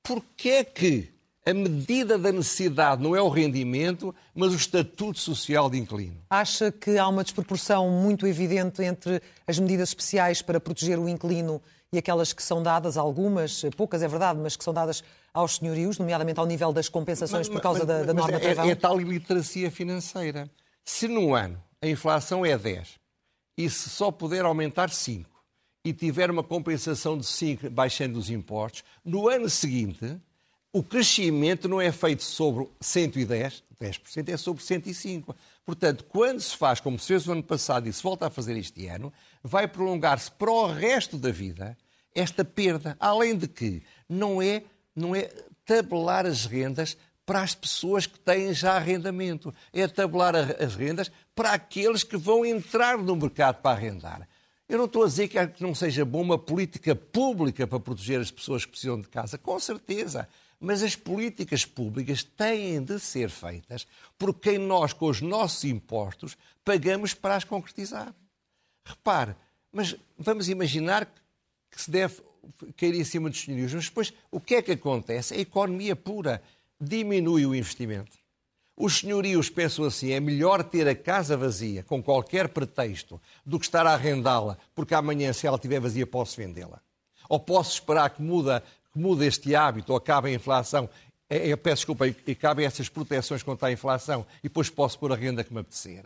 Porquê 0.03 0.50
é 0.50 0.63
que 0.63 1.13
a 1.45 1.53
medida 1.53 2.17
da 2.17 2.31
necessidade 2.31 3.01
não 3.01 3.15
é 3.15 3.21
o 3.21 3.29
rendimento, 3.29 4.13
mas 4.33 4.51
o 4.51 4.55
estatuto 4.55 5.19
social 5.19 5.69
de 5.69 5.77
inquilino. 5.79 6.21
Acha 6.29 6.71
que 6.71 6.98
há 6.98 7.07
uma 7.07 7.24
desproporção 7.24 7.89
muito 7.89 8.27
evidente 8.27 8.83
entre 8.83 9.21
as 9.48 9.57
medidas 9.57 9.89
especiais 9.89 10.41
para 10.41 10.60
proteger 10.60 11.00
o 11.00 11.10
inquilino 11.10 11.62
e 11.91 11.98
aquelas 11.98 12.31
que 12.31 12.43
são 12.43 12.62
dadas, 12.63 12.95
algumas, 12.95 13.63
poucas 13.75 14.01
é 14.01 14.07
verdade, 14.07 14.39
mas 14.39 14.55
que 14.55 14.63
são 14.63 14.74
dadas 14.74 15.03
aos 15.33 15.57
senhorios, 15.57 15.98
nomeadamente 15.98 16.39
ao 16.39 16.45
nível 16.45 16.71
das 16.71 16.88
compensações 16.88 17.50
mas, 17.50 17.55
por 17.55 17.62
causa 17.62 17.79
mas, 17.79 17.88
da, 17.88 18.03
da 18.03 18.13
norma 18.13 18.38
é, 18.38 18.69
é 18.69 18.75
tal 18.75 19.01
iliteracia 19.01 19.69
financeira. 19.71 20.50
Se 20.86 21.07
num 21.07 21.33
ano 21.33 21.62
a 21.81 21.88
inflação 21.88 22.45
é 22.45 22.57
10 22.57 23.00
e 23.57 23.69
se 23.69 23.89
só 23.89 24.12
puder 24.12 24.45
aumentar 24.45 24.89
5 24.89 25.29
e 25.83 25.91
tiver 25.91 26.29
uma 26.29 26.43
compensação 26.43 27.17
de 27.17 27.25
5 27.25 27.69
baixando 27.69 28.19
os 28.19 28.29
impostos, 28.29 28.83
no 29.03 29.27
ano 29.27 29.50
seguinte 29.50 30.17
o 30.73 30.81
crescimento 30.81 31.67
não 31.67 31.81
é 31.81 31.91
feito 31.91 32.23
sobre 32.23 32.67
110, 32.79 33.63
10%, 33.79 34.29
é 34.29 34.37
sobre 34.37 34.63
105. 34.63 35.35
Portanto, 35.65 36.05
quando 36.05 36.39
se 36.39 36.55
faz 36.55 36.79
como 36.79 36.97
se 36.97 37.07
fez 37.07 37.27
o 37.27 37.33
ano 37.33 37.43
passado 37.43 37.87
e 37.87 37.93
se 37.93 38.01
volta 38.01 38.27
a 38.27 38.29
fazer 38.29 38.57
este 38.57 38.87
ano, 38.87 39.11
vai 39.43 39.67
prolongar-se 39.67 40.31
para 40.31 40.51
o 40.51 40.67
resto 40.67 41.17
da 41.17 41.31
vida 41.31 41.77
esta 42.15 42.45
perda. 42.45 42.95
Além 42.99 43.37
de 43.37 43.47
que 43.47 43.83
não 44.07 44.41
é, 44.41 44.63
não 44.95 45.15
é 45.15 45.29
tabelar 45.65 46.25
as 46.25 46.45
rendas 46.45 46.97
para 47.25 47.41
as 47.41 47.53
pessoas 47.53 48.05
que 48.05 48.19
têm 48.19 48.53
já 48.53 48.73
arrendamento, 48.73 49.53
é 49.71 49.87
tabelar 49.87 50.35
as 50.35 50.75
rendas 50.75 51.11
para 51.35 51.53
aqueles 51.53 52.03
que 52.03 52.17
vão 52.17 52.45
entrar 52.45 52.97
no 52.97 53.15
mercado 53.15 53.61
para 53.61 53.75
arrendar. 53.75 54.27
Eu 54.67 54.77
não 54.77 54.85
estou 54.85 55.03
a 55.03 55.07
dizer 55.07 55.27
que 55.27 55.61
não 55.61 55.75
seja 55.75 56.05
bom 56.05 56.21
uma 56.21 56.37
política 56.37 56.95
pública 56.95 57.67
para 57.67 57.79
proteger 57.79 58.21
as 58.21 58.31
pessoas 58.31 58.63
que 58.63 58.71
precisam 58.71 58.99
de 58.99 59.07
casa, 59.09 59.37
com 59.37 59.59
certeza. 59.59 60.27
Mas 60.63 60.84
as 60.84 60.96
políticas 60.96 61.65
públicas 61.65 62.24
têm 62.24 62.84
de 62.84 63.00
ser 63.00 63.32
feitas 63.32 63.88
por 64.15 64.32
quem 64.36 64.60
nós, 64.60 64.94
com 64.94 65.08
os 65.08 65.20
nossos 65.20 65.63
impostos, 65.63 66.38
pagamos 66.63 67.15
para 67.15 67.36
as 67.36 67.44
concretizar. 67.44 68.13
Repare, 68.86 69.36
mas 69.72 69.96
vamos 70.20 70.50
imaginar 70.50 71.12
que 71.72 71.82
se 71.82 71.89
deve 71.89 72.22
cair 72.77 72.94
em 72.94 73.03
cima 73.03 73.27
dos 73.27 73.41
senhorios, 73.41 73.74
mas 73.74 73.86
depois 73.86 74.13
o 74.30 74.39
que 74.39 74.53
é 74.56 74.62
que 74.62 74.74
acontece? 74.74 75.34
A 75.34 75.39
economia 75.39 75.96
pura 75.96 76.44
diminui 76.80 77.44
o 77.44 77.56
investimento. 77.56 78.22
Os 78.77 79.00
senhorios 79.00 79.50
pensam 79.50 79.86
assim: 79.86 80.12
é 80.12 80.20
melhor 80.20 80.63
ter 80.63 80.88
a 80.88 80.96
casa 80.96 81.38
vazia, 81.38 81.84
com 81.84 82.01
qualquer 82.03 82.50
pretexto, 82.50 83.20
do 83.44 83.60
que 83.60 83.65
estar 83.65 83.86
a 83.86 83.94
arrendá-la, 83.94 84.58
porque 84.75 84.94
amanhã, 84.94 85.34
se 85.34 85.48
ela 85.48 85.56
estiver 85.56 85.80
vazia, 85.80 86.06
posso 86.06 86.38
vendê-la. 86.38 86.82
Ou 87.30 87.39
posso 87.39 87.74
esperar 87.74 88.10
que 88.10 88.22
muda 88.22 88.63
que 88.91 89.00
muda 89.00 89.25
este 89.25 89.55
hábito 89.55 89.91
ou 89.91 89.98
acabe 89.98 90.29
a 90.29 90.33
inflação, 90.33 90.89
é, 91.29 91.48
eu 91.48 91.57
peço 91.57 91.77
desculpa, 91.77 92.07
e 92.07 92.36
cabem 92.36 92.65
essas 92.65 92.89
proteções 92.89 93.41
contra 93.41 93.69
a 93.69 93.71
inflação 93.71 94.25
e 94.39 94.50
depois 94.50 94.69
posso 94.69 95.00
pôr 95.00 95.13
a 95.13 95.15
renda 95.15 95.43
que 95.43 95.53
me 95.53 95.62
apetecer. 95.62 96.03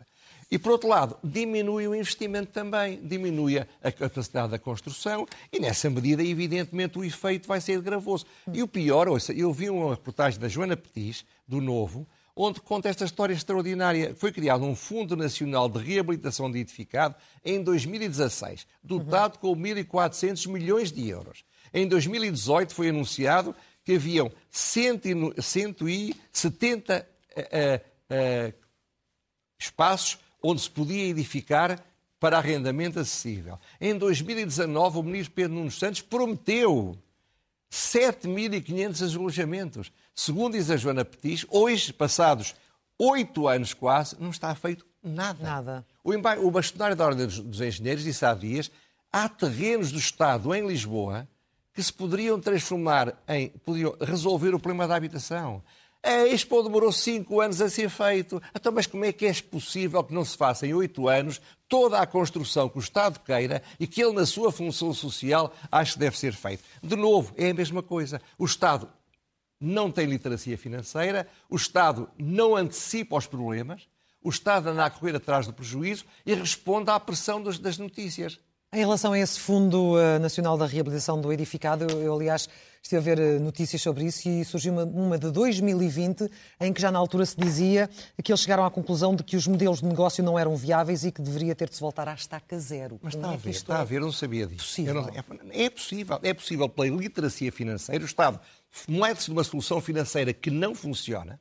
E, 0.52 0.60
por 0.60 0.74
outro 0.74 0.88
lado, 0.88 1.18
diminui 1.24 1.88
o 1.88 1.96
investimento 1.96 2.52
também, 2.52 3.00
diminui 3.04 3.58
a 3.58 3.92
capacidade 3.92 4.52
da 4.52 4.60
construção 4.60 5.26
e, 5.52 5.60
nessa 5.60 5.90
medida, 5.90 6.24
evidentemente, 6.24 7.00
o 7.00 7.04
efeito 7.04 7.48
vai 7.48 7.60
ser 7.60 7.82
gravoso. 7.82 8.26
E 8.54 8.62
o 8.62 8.68
pior, 8.68 9.08
ouça, 9.08 9.34
eu 9.34 9.52
vi 9.52 9.70
uma 9.70 9.96
reportagem 9.96 10.40
da 10.40 10.48
Joana 10.48 10.78
Petis, 10.78 11.26
do 11.48 11.60
Novo, 11.60 12.08
onde 12.36 12.62
conta 12.62 12.90
esta 12.90 13.06
história 13.06 13.34
extraordinária. 13.34 14.14
Foi 14.16 14.32
criado 14.32 14.64
um 14.64 14.76
Fundo 14.76 15.16
Nacional 15.16 15.68
de 15.68 15.80
Reabilitação 15.80 16.52
de 16.52 16.60
Edificado 16.60 17.16
em 17.44 17.64
2016, 17.64 18.68
dotado 18.84 19.40
uhum. 19.42 19.56
com 19.56 19.62
1.400 19.62 20.48
milhões 20.48 20.92
de 20.92 21.10
euros. 21.10 21.44
Em 21.76 21.88
2018 21.90 22.74
foi 22.74 22.88
anunciado 22.88 23.54
que 23.84 23.96
haviam 23.96 24.32
170 24.50 27.06
uh, 27.36 27.36
uh, 27.36 28.54
espaços 29.60 30.18
onde 30.42 30.62
se 30.62 30.70
podia 30.70 31.06
edificar 31.06 31.84
para 32.18 32.38
arrendamento 32.38 32.98
acessível. 32.98 33.60
Em 33.82 33.98
2019, 33.98 35.00
o 35.00 35.04
ministro 35.04 35.36
Pedro 35.36 35.54
Nuno 35.54 35.70
Santos 35.70 36.00
prometeu 36.00 36.98
7.500 37.70 39.18
alojamentos. 39.18 39.92
Segundo 40.16 40.54
diz 40.54 40.72
a 40.72 40.78
Joana 40.78 41.04
Petis, 41.04 41.46
hoje, 41.50 41.92
passados 41.92 42.56
oito 42.98 43.50
anos 43.50 43.74
quase, 43.74 44.16
não 44.18 44.30
está 44.30 44.56
feito 44.56 44.86
nada. 45.04 45.44
Nada. 45.44 45.86
O, 46.02 46.14
o 46.14 46.52
bastonário 46.52 46.96
da 46.96 47.06
Ordem 47.06 47.28
dos 47.28 47.60
Engenheiros 47.60 48.06
disse 48.06 48.26
há 48.26 48.34
dias 48.34 48.72
há 49.12 49.28
terrenos 49.28 49.92
do 49.92 50.00
Estado 50.00 50.56
em 50.56 50.66
Lisboa 50.66 51.28
que 51.76 51.84
se 51.84 51.92
poderiam 51.92 52.40
transformar 52.40 53.22
em. 53.28 53.50
podiam 53.50 53.96
resolver 54.00 54.56
o 54.56 54.60
problema 54.60 54.88
da 54.88 54.96
habitação. 54.96 55.62
A 56.02 56.28
Expo 56.28 56.64
demorou 56.64 56.92
cinco 56.92 57.42
anos 57.42 57.60
a 57.60 57.70
ser 57.70 57.90
feito. 57.90 58.42
Então, 58.56 58.72
mas 58.72 58.88
como 58.88 59.04
é 59.04 59.12
que 59.12 59.26
é 59.26 59.34
possível 59.42 60.04
que 60.04 60.14
não 60.14 60.24
se 60.24 60.38
faça 60.38 60.66
em 60.66 60.74
oito 60.74 61.08
anos 61.08 61.42
toda 61.68 62.00
a 62.00 62.06
construção 62.06 62.70
que 62.70 62.78
o 62.78 62.80
Estado 62.80 63.20
queira 63.20 63.62
e 63.80 63.88
que 63.88 64.02
ele, 64.02 64.14
na 64.14 64.26
sua 64.26 64.52
função 64.52 64.94
social, 64.94 65.54
acha 65.72 65.94
que 65.94 66.00
deve 66.00 66.18
ser 66.18 66.34
feito? 66.34 66.64
De 66.82 66.96
novo, 66.96 67.34
é 67.36 67.50
a 67.50 67.54
mesma 67.54 67.84
coisa. 67.84 68.22
O 68.38 68.46
Estado 68.46 68.88
não 69.60 69.92
tem 69.92 70.06
literacia 70.06 70.58
financeira, 70.58 71.28
o 71.50 71.56
Estado 71.56 72.08
não 72.20 72.56
antecipa 72.56 73.18
os 73.18 73.26
problemas, 73.26 73.88
o 74.22 74.30
Estado 74.30 74.70
anda 74.70 74.86
a 74.86 74.90
correr 74.90 75.16
atrás 75.16 75.48
do 75.48 75.54
prejuízo 75.54 76.06
e 76.26 76.34
responde 76.36 76.90
à 76.92 77.00
pressão 77.00 77.42
das 77.42 77.78
notícias. 77.80 78.40
Em 78.76 78.80
relação 78.80 79.14
a 79.14 79.20
esse 79.20 79.40
Fundo 79.40 79.98
eh, 79.98 80.20
Nacional 80.20 80.58
da 80.58 80.66
Reabilitação 80.66 81.22
do 81.22 81.32
Edificado, 81.32 81.86
eu, 81.94 82.14
aliás, 82.14 82.50
estive 82.84 82.98
a 82.98 83.02
ver 83.02 83.20
eh, 83.20 83.40
notícias 83.40 83.82
sobre 83.82 84.04
isso 84.04 84.28
e 84.28 84.44
surgiu 84.44 84.74
uma, 84.74 84.84
uma, 84.84 85.18
de 85.18 85.32
2020, 85.32 86.30
em 86.60 86.74
que 86.74 86.82
já 86.82 86.92
na 86.92 87.00
altura 87.00 87.26
se 87.26 87.38
dizia 87.40 87.90
que 88.22 88.34
eles 88.34 88.42
chegaram 88.42 88.66
à 88.66 88.70
conclusão 88.70 89.16
de 89.16 89.24
que 89.24 89.38
os 89.38 89.48
modelos 89.48 89.80
de 89.80 89.86
negócio 89.86 90.22
não 90.22 90.38
eram 90.38 90.58
viáveis 90.58 91.06
e 91.06 91.12
que 91.14 91.22
deveria 91.22 91.56
ter 91.56 91.70
de 91.70 91.76
se 91.76 91.80
voltar 91.80 92.10
à 92.10 92.14
estaca 92.16 92.60
zero. 92.60 93.00
Mas 93.02 93.16
está 93.16 93.32
é 93.32 93.34
a 93.34 93.38
ver, 93.38 93.50
está 93.50 93.78
é? 93.78 93.78
a 93.78 93.84
ver, 93.86 93.96
eu 93.96 94.02
não 94.02 94.12
sabia 94.12 94.46
disso. 94.46 94.66
Possível. 94.66 94.94
Não, 94.94 95.08
é, 95.08 95.24
é, 95.54 95.70
possível, 95.70 96.20
é 96.22 96.34
possível 96.34 96.68
pela 96.68 96.88
iliteracia 96.88 97.54
financeira, 97.54 98.04
o 98.04 98.06
Estado 98.06 98.42
moede-se 98.90 99.28
de 99.28 99.32
uma 99.32 99.46
solução 99.46 99.80
financeira 99.80 100.34
que 100.34 100.52
não 100.52 100.76
funciona, 100.76 101.40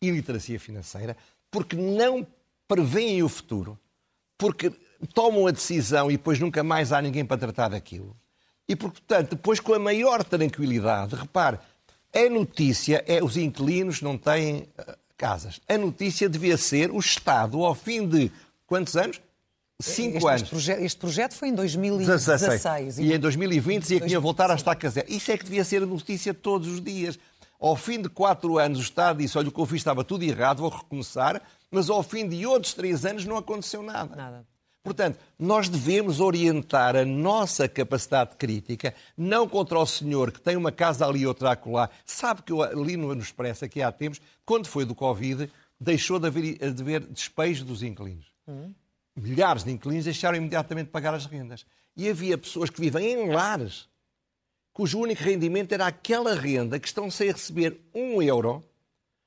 iliteracia 0.00 0.60
financeira, 0.60 1.16
porque 1.50 1.74
não 1.74 2.24
prevêem 2.68 3.20
o 3.20 3.28
futuro, 3.28 3.76
porque 4.38 4.72
tomam 5.14 5.46
a 5.46 5.50
decisão 5.50 6.10
e 6.10 6.16
depois 6.16 6.38
nunca 6.38 6.62
mais 6.62 6.92
há 6.92 7.00
ninguém 7.00 7.24
para 7.24 7.38
tratar 7.38 7.68
daquilo. 7.68 8.16
E, 8.68 8.76
portanto, 8.76 9.30
depois 9.30 9.60
com 9.60 9.72
a 9.72 9.78
maior 9.78 10.22
tranquilidade, 10.22 11.14
repare, 11.14 11.58
a 12.14 12.28
notícia 12.28 13.02
é 13.06 13.22
os 13.22 13.36
inquilinos 13.36 14.02
não 14.02 14.18
têm 14.18 14.68
uh, 14.78 14.92
casas. 15.16 15.60
A 15.68 15.78
notícia 15.78 16.28
devia 16.28 16.56
ser 16.56 16.90
o 16.90 16.98
Estado, 16.98 17.64
ao 17.64 17.74
fim 17.74 18.06
de 18.06 18.30
quantos 18.66 18.96
anos? 18.96 19.20
Cinco 19.80 20.16
este, 20.16 20.26
anos. 20.26 20.42
Este, 20.42 20.50
proje 20.50 20.72
este, 20.72 20.98
projeto 20.98 21.34
foi 21.34 21.48
em 21.48 21.54
2016. 21.54 22.40
16. 22.40 22.98
E 22.98 23.12
em 23.12 23.18
2020 23.18 23.82
dizia 23.82 24.00
que 24.00 24.08
ia 24.08 24.18
voltar 24.20 24.50
à 24.50 24.54
estaca 24.54 24.90
zero. 24.90 25.06
Isso 25.08 25.30
é 25.30 25.38
que 25.38 25.44
devia 25.44 25.64
ser 25.64 25.82
a 25.82 25.86
notícia 25.86 26.34
todos 26.34 26.68
os 26.68 26.82
dias. 26.82 27.18
Ao 27.60 27.76
fim 27.76 28.02
de 28.02 28.08
quatro 28.08 28.58
anos, 28.58 28.78
o 28.78 28.82
Estado 28.82 29.18
disse: 29.18 29.38
olha, 29.38 29.48
o 29.48 29.52
que 29.52 29.60
eu 29.60 29.66
fiz 29.66 29.78
estava 29.78 30.02
tudo 30.02 30.24
errado, 30.24 30.58
vou 30.58 30.70
recomeçar. 30.70 31.40
Mas 31.70 31.88
ao 31.88 32.02
fim 32.02 32.28
de 32.28 32.44
outros 32.44 32.74
três 32.74 33.04
anos 33.04 33.24
não 33.24 33.36
aconteceu 33.36 33.82
nada. 33.82 34.16
Nada. 34.16 34.46
Portanto, 34.88 35.18
nós 35.38 35.68
devemos 35.68 36.18
orientar 36.18 36.96
a 36.96 37.04
nossa 37.04 37.68
capacidade 37.68 38.36
crítica, 38.36 38.94
não 39.14 39.46
contra 39.46 39.78
o 39.78 39.84
senhor 39.84 40.32
que 40.32 40.40
tem 40.40 40.56
uma 40.56 40.72
casa 40.72 41.06
ali 41.06 41.20
e 41.20 41.26
outra 41.26 41.52
acolá. 41.52 41.90
Sabe 42.06 42.40
que 42.40 42.50
eu 42.50 42.82
li 42.82 42.96
no 42.96 43.12
Expresso 43.12 43.66
aqui 43.66 43.82
há 43.82 43.92
tempos, 43.92 44.18
quando 44.46 44.66
foi 44.66 44.86
do 44.86 44.94
Covid, 44.94 45.52
deixou 45.78 46.18
de 46.18 46.26
haver, 46.26 46.72
de 46.72 46.82
haver 46.82 47.00
despejo 47.02 47.66
dos 47.66 47.82
inquilinos. 47.82 48.32
Milhares 49.14 49.62
de 49.62 49.72
inquilinos 49.72 50.06
deixaram 50.06 50.38
imediatamente 50.38 50.86
de 50.86 50.92
pagar 50.92 51.12
as 51.12 51.26
rendas. 51.26 51.66
E 51.94 52.08
havia 52.08 52.38
pessoas 52.38 52.70
que 52.70 52.80
vivem 52.80 53.12
em 53.12 53.28
lares, 53.28 53.90
cujo 54.72 55.00
único 55.00 55.22
rendimento 55.22 55.70
era 55.72 55.86
aquela 55.86 56.34
renda 56.34 56.78
que 56.78 56.88
estão 56.88 57.10
sem 57.10 57.30
receber 57.30 57.78
um 57.94 58.22
euro, 58.22 58.64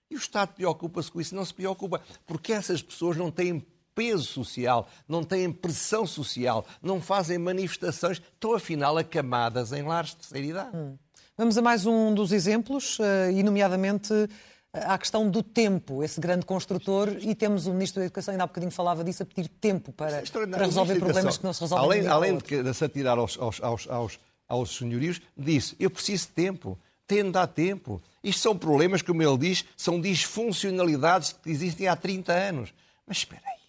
e 0.10 0.16
o 0.16 0.18
Estado 0.18 0.56
preocupa-se 0.56 1.12
com 1.12 1.22
isso. 1.22 1.36
Não 1.36 1.46
se 1.46 1.54
preocupa, 1.54 2.02
porque 2.26 2.52
essas 2.52 2.82
pessoas 2.82 3.16
não 3.16 3.30
têm 3.30 3.64
peso 4.02 4.24
social, 4.24 4.88
não 5.08 5.24
têm 5.24 5.52
pressão 5.52 6.08
social, 6.08 6.66
não 6.82 7.00
fazem 7.00 7.38
manifestações, 7.38 8.20
estão 8.34 8.56
afinal 8.56 8.98
acamadas 8.98 9.72
em 9.72 9.84
lares 9.84 10.10
de 10.10 10.16
terceira 10.18 10.48
idade. 10.48 10.76
Hum. 10.76 10.98
Vamos 11.38 11.56
a 11.56 11.62
mais 11.62 11.86
um 11.86 12.12
dos 12.12 12.32
exemplos, 12.32 12.98
eh, 13.00 13.32
e 13.32 13.44
nomeadamente 13.44 14.12
eh, 14.12 14.28
à 14.74 14.98
questão 14.98 15.30
do 15.30 15.44
tempo, 15.44 16.04
esse 16.04 16.20
grande 16.20 16.48
construtor, 16.48 17.16
e 17.20 17.36
temos 17.36 17.68
o 17.68 17.74
Ministro 17.74 18.00
da 18.00 18.06
Educação, 18.06 18.32
ainda 18.32 18.44
há 18.44 18.48
bocadinho 18.48 18.72
falava 18.72 19.04
disso, 19.04 19.22
a 19.22 19.26
pedir 19.26 19.48
tempo 19.48 19.92
para, 19.92 20.24
para 20.24 20.66
resolver 20.66 20.98
problemas 20.98 21.38
que 21.38 21.44
não 21.44 21.54
se 21.54 21.62
resolvem. 21.62 21.86
Além, 21.86 22.08
além 22.08 22.38
de, 22.38 22.64
de 22.64 22.74
se 22.74 22.84
atirar 22.84 23.20
aos, 23.20 23.38
aos, 23.40 23.88
aos, 23.88 24.20
aos 24.48 24.78
senhorios, 24.78 25.22
disse: 25.38 25.76
Eu 25.80 25.92
preciso 25.92 26.26
de 26.26 26.34
tempo, 26.34 26.78
tem 27.06 27.24
de 27.24 27.32
dar 27.32 27.46
tempo. 27.46 28.02
Isto 28.24 28.42
são 28.42 28.58
problemas, 28.58 29.04
como 29.04 29.22
ele 29.22 29.38
diz, 29.38 29.64
são 29.78 30.02
disfuncionalidades 30.02 31.34
que 31.34 31.52
existem 31.52 31.88
há 31.88 31.96
30 31.96 32.34
anos. 32.34 32.74
Mas 33.06 33.18
espera 33.18 33.42
aí, 33.46 33.61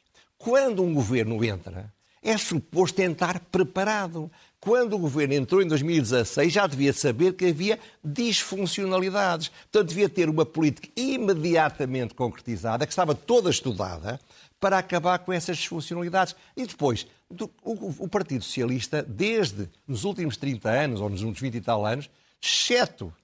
quando 0.42 0.82
um 0.82 0.92
governo 0.92 1.44
entra, 1.44 1.92
é 2.20 2.36
suposto 2.36 3.00
estar 3.00 3.38
preparado. 3.38 4.28
Quando 4.58 4.94
o 4.94 4.98
governo 4.98 5.34
entrou 5.34 5.62
em 5.62 5.68
2016, 5.68 6.52
já 6.52 6.66
devia 6.66 6.92
saber 6.92 7.34
que 7.34 7.46
havia 7.46 7.78
disfuncionalidades. 8.02 9.50
Portanto, 9.70 9.88
devia 9.88 10.08
ter 10.08 10.28
uma 10.28 10.44
política 10.44 10.88
imediatamente 10.96 12.14
concretizada, 12.14 12.84
que 12.86 12.92
estava 12.92 13.14
toda 13.14 13.50
estudada, 13.50 14.20
para 14.58 14.78
acabar 14.78 15.20
com 15.20 15.32
essas 15.32 15.58
disfuncionalidades. 15.58 16.34
E 16.56 16.66
depois, 16.66 17.06
o, 17.62 18.08
Partido 18.08 18.42
Socialista, 18.42 19.00
desde 19.00 19.70
nos 19.86 20.02
últimos 20.02 20.36
30 20.36 20.68
anos, 20.68 21.00
ou 21.00 21.08
nos 21.08 21.20
últimos 21.22 21.40
20 21.40 21.54
e 21.54 21.60
tal 21.60 21.86
anos, 21.86 22.10
exceto 22.42 23.14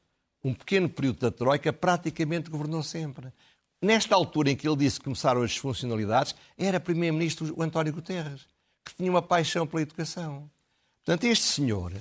um 0.45 0.55
pequeno 0.55 0.89
período 0.89 1.19
da 1.19 1.33
Troika, 1.33 1.73
praticamente 1.73 2.49
governou 2.49 2.83
sempre. 2.85 3.33
Nesta 3.81 4.15
altura 4.15 4.51
em 4.51 4.57
que 4.57 4.67
ele 4.67 4.77
disse 4.77 4.99
que 4.99 5.05
começaram 5.05 5.43
as 5.43 5.51
disfuncionalidades, 5.53 6.35
era 6.57 6.81
Primeiro-Ministro 6.81 7.55
o 7.57 7.63
António 7.63 7.93
Guterres, 7.93 8.47
que 8.85 8.95
tinha 8.95 9.11
uma 9.11 9.23
paixão 9.23 9.67
pela 9.67 9.83
educação. 9.83 10.51
Portanto, 10.97 11.25
este 11.25 11.45
senhor, 11.45 11.93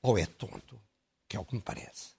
ou 0.00 0.16
é 0.16 0.26
tonto, 0.26 0.80
que 1.28 1.36
é 1.36 1.40
o 1.40 1.44
que 1.44 1.56
me 1.56 1.60
parece, 1.60 2.10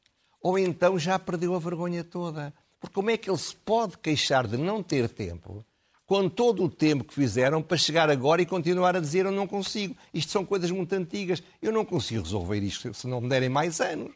ou 0.42 0.60
então 0.60 1.00
já 1.00 1.18
perdeu 1.18 1.56
a 1.56 1.60
vergonha 1.60 2.04
toda. 2.04 2.54
Porque 2.80 2.94
como 2.94 3.10
é 3.10 3.18
que 3.18 3.30
ele 3.30 3.38
se 3.38 3.56
pode 3.56 3.98
queixar 3.98 4.46
de 4.46 4.58
não 4.58 4.84
ter 4.84 5.10
tempo, 5.10 5.66
com 6.06 6.30
todo 6.30 6.64
o 6.64 6.70
tempo 6.70 7.04
que 7.04 7.14
fizeram 7.14 7.64
para 7.64 7.78
chegar 7.78 8.10
agora 8.10 8.42
e 8.42 8.46
continuar 8.46 8.96
a 8.96 9.00
dizer 9.00 9.26
eu 9.26 9.32
não 9.32 9.48
consigo? 9.48 9.96
Isto 10.14 10.32
são 10.32 10.46
coisas 10.46 10.70
muito 10.70 10.94
antigas. 10.94 11.42
Eu 11.62 11.72
não 11.72 11.84
consigo 11.84 12.22
resolver 12.22 12.60
isto 12.60 12.94
se 12.94 13.08
não 13.08 13.22
me 13.22 13.30
derem 13.30 13.50
mais 13.50 13.82
anos. 13.82 14.14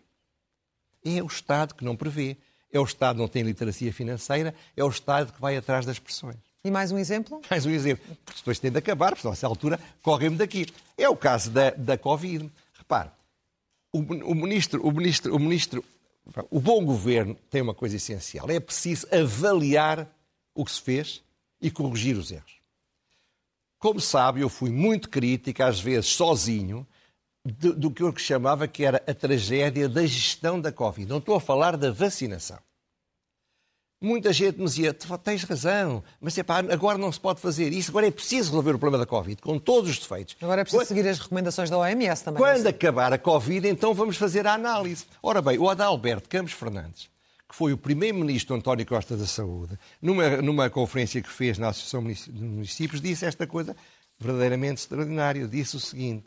É 1.04 1.24
o 1.24 1.28
Estado 1.28 1.74
que 1.74 1.84
não 1.84 1.96
prevê. 1.96 2.38
É 2.72 2.80
o 2.80 2.84
Estado 2.84 3.16
que 3.16 3.22
não 3.22 3.28
tem 3.28 3.44
literacia 3.44 3.92
financeira. 3.92 4.54
É 4.76 4.84
o 4.84 4.90
Estado 4.90 5.34
que 5.34 5.42
vai 5.42 5.58
atrás 5.58 5.86
das 5.86 6.00
pressões. 6.00 6.38
E 6.64 6.70
mais 6.70 6.92
um 6.92 6.98
exemplo? 6.98 7.42
Mais 7.50 7.66
um 7.66 7.70
exemplo. 7.70 8.06
Porque 8.26 8.40
depois 8.40 8.60
tem 8.60 8.70
de 8.70 8.78
acabar, 8.78 9.16
porque 9.16 9.28
a 9.28 9.32
essa 9.32 9.48
altura 9.48 9.80
correm-me 10.02 10.36
daqui. 10.36 10.68
É 10.98 11.08
o 11.08 11.16
caso 11.16 11.50
da, 11.50 11.72
da 11.72 11.98
Covid. 11.98 12.50
Repare, 12.78 13.10
o, 13.94 14.00
o, 14.00 14.36
ministro, 14.36 14.86
o, 14.86 14.92
ministro, 14.92 15.36
o 15.36 15.40
ministro, 15.40 15.84
o 16.50 16.60
bom 16.60 16.84
governo 16.84 17.36
tem 17.50 17.62
uma 17.62 17.74
coisa 17.74 17.96
essencial. 17.96 18.50
É 18.50 18.60
preciso 18.60 19.08
avaliar 19.14 20.08
o 20.54 20.66
que 20.66 20.72
se 20.72 20.82
fez 20.82 21.24
e 21.62 21.72
corrigir 21.72 22.18
os 22.18 22.32
erros. 22.32 22.60
Como 23.78 24.02
sabe, 24.02 24.42
eu 24.42 24.50
fui 24.50 24.70
muito 24.70 25.10
crítico, 25.10 25.64
às 25.64 25.80
vezes 25.80 26.08
sozinho, 26.08 26.86
do, 27.46 27.74
do 27.74 27.92
que 27.92 28.04
eu 28.04 28.16
chamava 28.18 28.68
que 28.68 28.84
era 28.84 29.02
a 29.08 29.14
tragédia 29.14 29.88
da 29.88 30.06
gestão 30.06 30.60
da 30.60 30.72
Covid. 30.72 31.10
Não 31.10 31.20
estou 31.20 31.36
a 31.36 31.42
falar 31.42 31.78
da 31.78 31.92
vacinação. 31.92 32.60
Muita 34.02 34.32
gente 34.32 34.58
me 34.58 34.64
dizia, 34.64 34.94
tens 34.94 35.44
razão, 35.44 36.02
mas 36.22 36.38
epá, 36.38 36.60
agora 36.60 36.98
não 36.98 37.12
se 37.12 37.20
pode 37.20 37.42
fazer 37.42 37.74
isso, 37.74 37.92
agora 37.92 38.08
é 38.08 38.12
preciso 38.12 38.52
resolver 38.52 38.74
o 38.74 38.80
problema 38.80 39.04
da 39.04 39.10
Covid, 39.10 39.42
com 39.42 39.60
todos 39.60 39.90
os 39.90 40.00
defeitos. 40.00 40.38
Agora 40.42 40.62
é 40.62 40.64
preciso 40.64 40.82
quando, 40.84 40.88
seguir 40.88 41.10
as 41.10 41.20
recomendações 41.20 41.70
da 41.70 41.78
OMS 41.78 42.24
também. 42.24 42.42
Quando 42.42 42.66
acabar 42.68 43.12
a 43.12 43.18
Covid, 43.18 43.68
então 43.68 43.94
vamos 43.94 44.16
fazer 44.16 44.48
a 44.48 44.54
análise. 44.54 45.06
Ora 45.22 45.42
bem, 45.42 45.58
o 45.58 45.70
Adalberto 45.70 46.30
Campos 46.30 46.54
Fernandes, 46.54 47.10
que 47.50 47.54
foi 47.54 47.74
o 47.74 47.78
primeiro-ministro 47.78 48.56
António 48.56 48.86
Costa 48.86 49.18
da 49.18 49.28
Saúde, 49.28 49.78
numa, 50.02 50.42
numa 50.42 50.70
conferência 50.70 51.22
que 51.22 51.30
fez 51.30 51.58
na 51.58 51.68
Associação 51.68 52.02
de 52.02 52.42
Municípios, 52.42 53.02
disse 53.02 53.26
esta 53.26 53.46
coisa 53.46 53.76
verdadeiramente 54.18 54.80
extraordinária. 54.80 55.46
Disse 55.46 55.76
o 55.76 55.80
seguinte, 55.80 56.26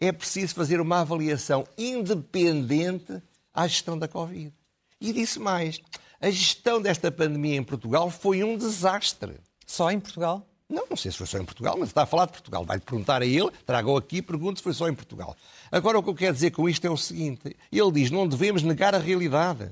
é 0.00 0.12
preciso 0.12 0.54
fazer 0.54 0.80
uma 0.80 1.00
avaliação 1.00 1.66
independente 1.76 3.22
à 3.52 3.66
gestão 3.66 3.98
da 3.98 4.08
Covid. 4.08 4.52
E 5.00 5.12
disse 5.12 5.38
mais, 5.38 5.80
a 6.20 6.30
gestão 6.30 6.80
desta 6.80 7.10
pandemia 7.10 7.56
em 7.56 7.62
Portugal 7.62 8.10
foi 8.10 8.42
um 8.42 8.56
desastre. 8.56 9.34
Só 9.66 9.90
em 9.90 10.00
Portugal? 10.00 10.46
Não, 10.68 10.86
não 10.88 10.96
sei 10.96 11.10
se 11.10 11.18
foi 11.18 11.26
só 11.26 11.38
em 11.38 11.44
Portugal, 11.44 11.76
mas 11.78 11.90
está 11.90 12.02
a 12.02 12.06
falar 12.06 12.26
de 12.26 12.32
Portugal. 12.32 12.64
Vai-lhe 12.64 12.82
perguntar 12.82 13.22
a 13.22 13.26
ele, 13.26 13.50
traga-o 13.66 13.96
aqui 13.96 14.16
e 14.16 14.22
pergunte 14.22 14.60
se 14.60 14.64
foi 14.64 14.72
só 14.72 14.88
em 14.88 14.94
Portugal. 14.94 15.36
Agora, 15.70 15.98
o 15.98 16.02
que 16.02 16.08
eu 16.08 16.14
quero 16.14 16.34
dizer 16.34 16.50
com 16.50 16.68
isto 16.68 16.86
é 16.86 16.90
o 16.90 16.96
seguinte: 16.96 17.54
ele 17.70 17.92
diz 17.92 18.10
não 18.10 18.26
devemos 18.26 18.62
negar 18.62 18.94
a 18.94 18.98
realidade, 18.98 19.70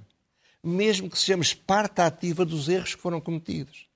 mesmo 0.62 1.08
que 1.08 1.18
sejamos 1.18 1.54
parte 1.54 2.00
ativa 2.00 2.44
dos 2.44 2.68
erros 2.68 2.94
que 2.94 3.00
foram 3.00 3.20
cometidos. 3.20 3.86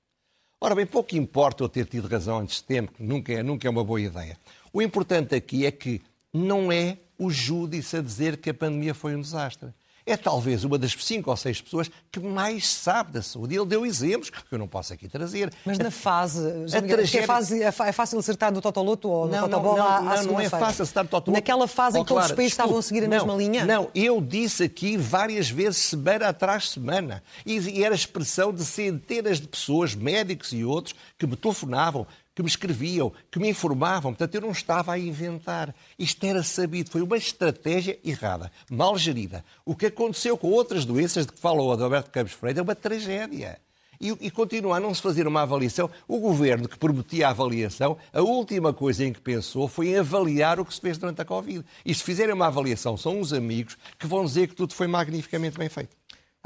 Ora 0.58 0.74
bem, 0.74 0.86
pouco 0.86 1.14
importa 1.14 1.62
eu 1.62 1.68
ter 1.68 1.86
tido 1.86 2.08
razão 2.08 2.38
antes 2.38 2.56
de 2.56 2.64
tempo, 2.64 2.92
que 2.92 3.02
nunca 3.02 3.32
é, 3.32 3.42
nunca 3.42 3.68
é 3.68 3.70
uma 3.70 3.84
boa 3.84 4.00
ideia. 4.00 4.38
O 4.72 4.80
importante 4.80 5.34
aqui 5.34 5.66
é 5.66 5.70
que 5.70 6.00
não 6.37 6.70
é 6.70 6.99
o 7.18 7.31
júdice 7.31 7.96
a 7.96 8.03
dizer 8.03 8.37
que 8.37 8.51
a 8.51 8.55
pandemia 8.55 8.94
foi 8.94 9.16
um 9.16 9.20
desastre 9.20 9.72
é 10.07 10.16
talvez 10.16 10.62
uma 10.62 10.79
das 10.79 10.92
cinco 10.92 11.31
ou 11.31 11.37
seis 11.37 11.61
pessoas 11.61 11.90
que 12.12 12.20
mais 12.20 12.68
sabe 12.68 13.11
da 13.11 13.20
saúde. 13.20 13.57
Ele 13.57 13.66
deu 13.66 13.85
exemplos 13.85 14.31
que 14.31 14.37
eu 14.53 14.59
não 14.59 14.68
posso 14.68 14.92
aqui 14.92 15.09
trazer. 15.09 15.53
Mas 15.64 15.79
na 15.79 15.90
fase, 15.90 16.38
a 16.72 16.81
tragédia... 16.81 17.20
é, 17.20 17.27
fase 17.27 17.62
é, 17.62 17.66
é 17.66 17.92
fácil 17.92 18.18
acertar 18.20 18.53
no 18.53 18.61
Totoloto 18.61 19.09
ou 19.09 19.27
no 19.27 19.33
não, 19.33 19.40
Totobola 19.49 19.77
não, 19.77 20.05
não, 20.05 20.16
não, 20.16 20.33
não 20.33 20.40
é 20.40 20.49
fácil 20.49 20.85
acertar 20.85 21.03
no 21.03 21.11
Totoloto. 21.11 21.33
Naquela 21.33 21.66
fase 21.66 21.99
oh, 21.99 22.01
em 22.01 22.05
que 22.05 22.09
todos 22.09 22.27
os 22.27 22.33
países 22.33 22.53
estavam 22.53 22.79
a 22.79 22.83
seguir 22.83 23.05
a 23.05 23.09
mesma 23.09 23.35
linha? 23.35 23.64
Não, 23.64 23.90
eu 23.92 24.20
disse 24.20 24.62
aqui 24.62 24.96
várias 24.96 25.51
vezes, 25.51 25.79
semana 25.79 26.29
atrás 26.29 26.70
semana, 26.70 27.20
e 27.44 27.83
era 27.83 27.94
expressão 27.94 28.53
de 28.53 28.64
centenas 28.64 29.40
de 29.40 29.49
pessoas, 29.49 29.96
médicos 29.96 30.53
e 30.53 30.64
outros, 30.64 30.94
que 31.18 31.27
me 31.27 31.35
telefonavam, 31.35 32.07
que 32.37 32.42
me 32.42 32.49
escreviam, 32.49 33.11
que 33.31 33.38
me 33.38 33.49
informavam. 33.49 34.12
Portanto, 34.12 34.35
eu 34.35 34.42
não 34.42 34.51
estava 34.51 34.92
a 34.92 34.99
inventar. 34.99 35.75
Isto 35.99 36.27
era 36.27 36.42
sabido. 36.42 36.90
Foi 36.90 37.01
uma 37.01 37.16
estratégia 37.16 37.99
errada, 38.05 38.53
mal 38.70 38.99
gerida. 38.99 39.42
O 39.64 39.75
que 39.75 39.87
aconteceu 39.87 40.37
com 40.37 40.49
outras 40.49 40.85
doenças 40.85 41.25
de 41.25 41.33
que 41.33 41.40
fala 41.40 41.62
o 41.62 41.72
Adalberto 41.72 42.11
Campos 42.11 42.35
Freire 42.35 42.59
é 42.59 42.62
uma 42.62 42.75
tragédia. 42.75 43.59
E, 43.99 44.09
e 44.09 44.33
a 44.70 44.81
não 44.81 44.94
se 44.94 45.01
fazer 45.01 45.27
uma 45.27 45.40
avaliação. 45.40 45.90
O 46.07 46.20
governo 46.20 46.68
que 46.68 46.79
prometia 46.79 47.29
a 47.29 47.31
avaliação, 47.31 47.96
a 48.12 48.20
última 48.20 48.70
coisa 48.70 49.07
em 49.07 49.14
que 49.14 49.20
pensou 49.22 49.66
foi 49.66 49.88
em 49.88 49.96
avaliar 49.96 50.61
o 50.61 50.64
que 50.66 50.75
se 50.75 50.81
fez 50.83 50.99
durante 50.99 51.22
a 51.22 51.25
Covid. 51.25 51.64
E 51.87 51.94
se 51.94 52.03
fizerem 52.03 52.35
uma 52.35 52.49
avaliação, 52.49 52.99
são 52.99 53.18
uns 53.18 53.33
amigos 53.33 53.79
que 53.99 54.07
vão 54.07 54.27
dizer 54.27 54.49
que 54.49 54.55
tudo 54.55 54.75
foi 54.75 54.87
magnificamente 54.87 55.57
bem 55.57 55.70
feito. 55.70 55.96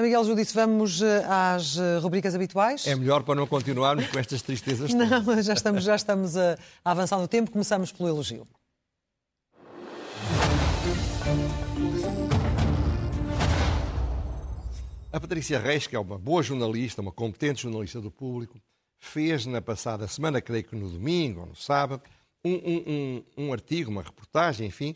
Miguel 0.00 0.24
Judice, 0.24 0.54
vamos 0.54 1.02
eh, 1.02 1.24
às 1.28 1.76
eh, 1.76 1.98
rubricas 1.98 2.34
habituais. 2.34 2.86
É 2.86 2.94
melhor 2.94 3.22
para 3.22 3.34
não 3.34 3.46
continuarmos 3.46 4.06
com 4.08 4.18
estas 4.18 4.42
tristezas 4.42 4.90
todas. 4.94 5.26
Não, 5.26 5.42
já 5.42 5.52
estamos, 5.52 5.84
já 5.84 5.96
estamos 5.96 6.36
a, 6.36 6.58
a 6.84 6.90
avançar 6.90 7.18
no 7.18 7.28
tempo. 7.28 7.50
Começamos 7.50 7.92
pelo 7.92 8.08
elogio. 8.08 8.46
A 15.12 15.18
Patrícia 15.18 15.58
Reis, 15.58 15.86
que 15.88 15.96
é 15.96 15.98
uma 15.98 16.16
boa 16.16 16.42
jornalista, 16.42 17.02
uma 17.02 17.10
competente 17.10 17.62
jornalista 17.62 18.00
do 18.00 18.10
público, 18.10 18.60
fez 18.96 19.44
na 19.44 19.60
passada 19.60 20.06
semana, 20.06 20.40
creio 20.40 20.62
que 20.62 20.76
no 20.76 20.88
domingo 20.88 21.40
ou 21.40 21.46
no 21.46 21.56
sábado, 21.56 22.02
um, 22.44 22.52
um, 22.52 22.84
um, 22.86 23.46
um 23.46 23.52
artigo, 23.52 23.90
uma 23.90 24.02
reportagem, 24.02 24.68
enfim, 24.68 24.94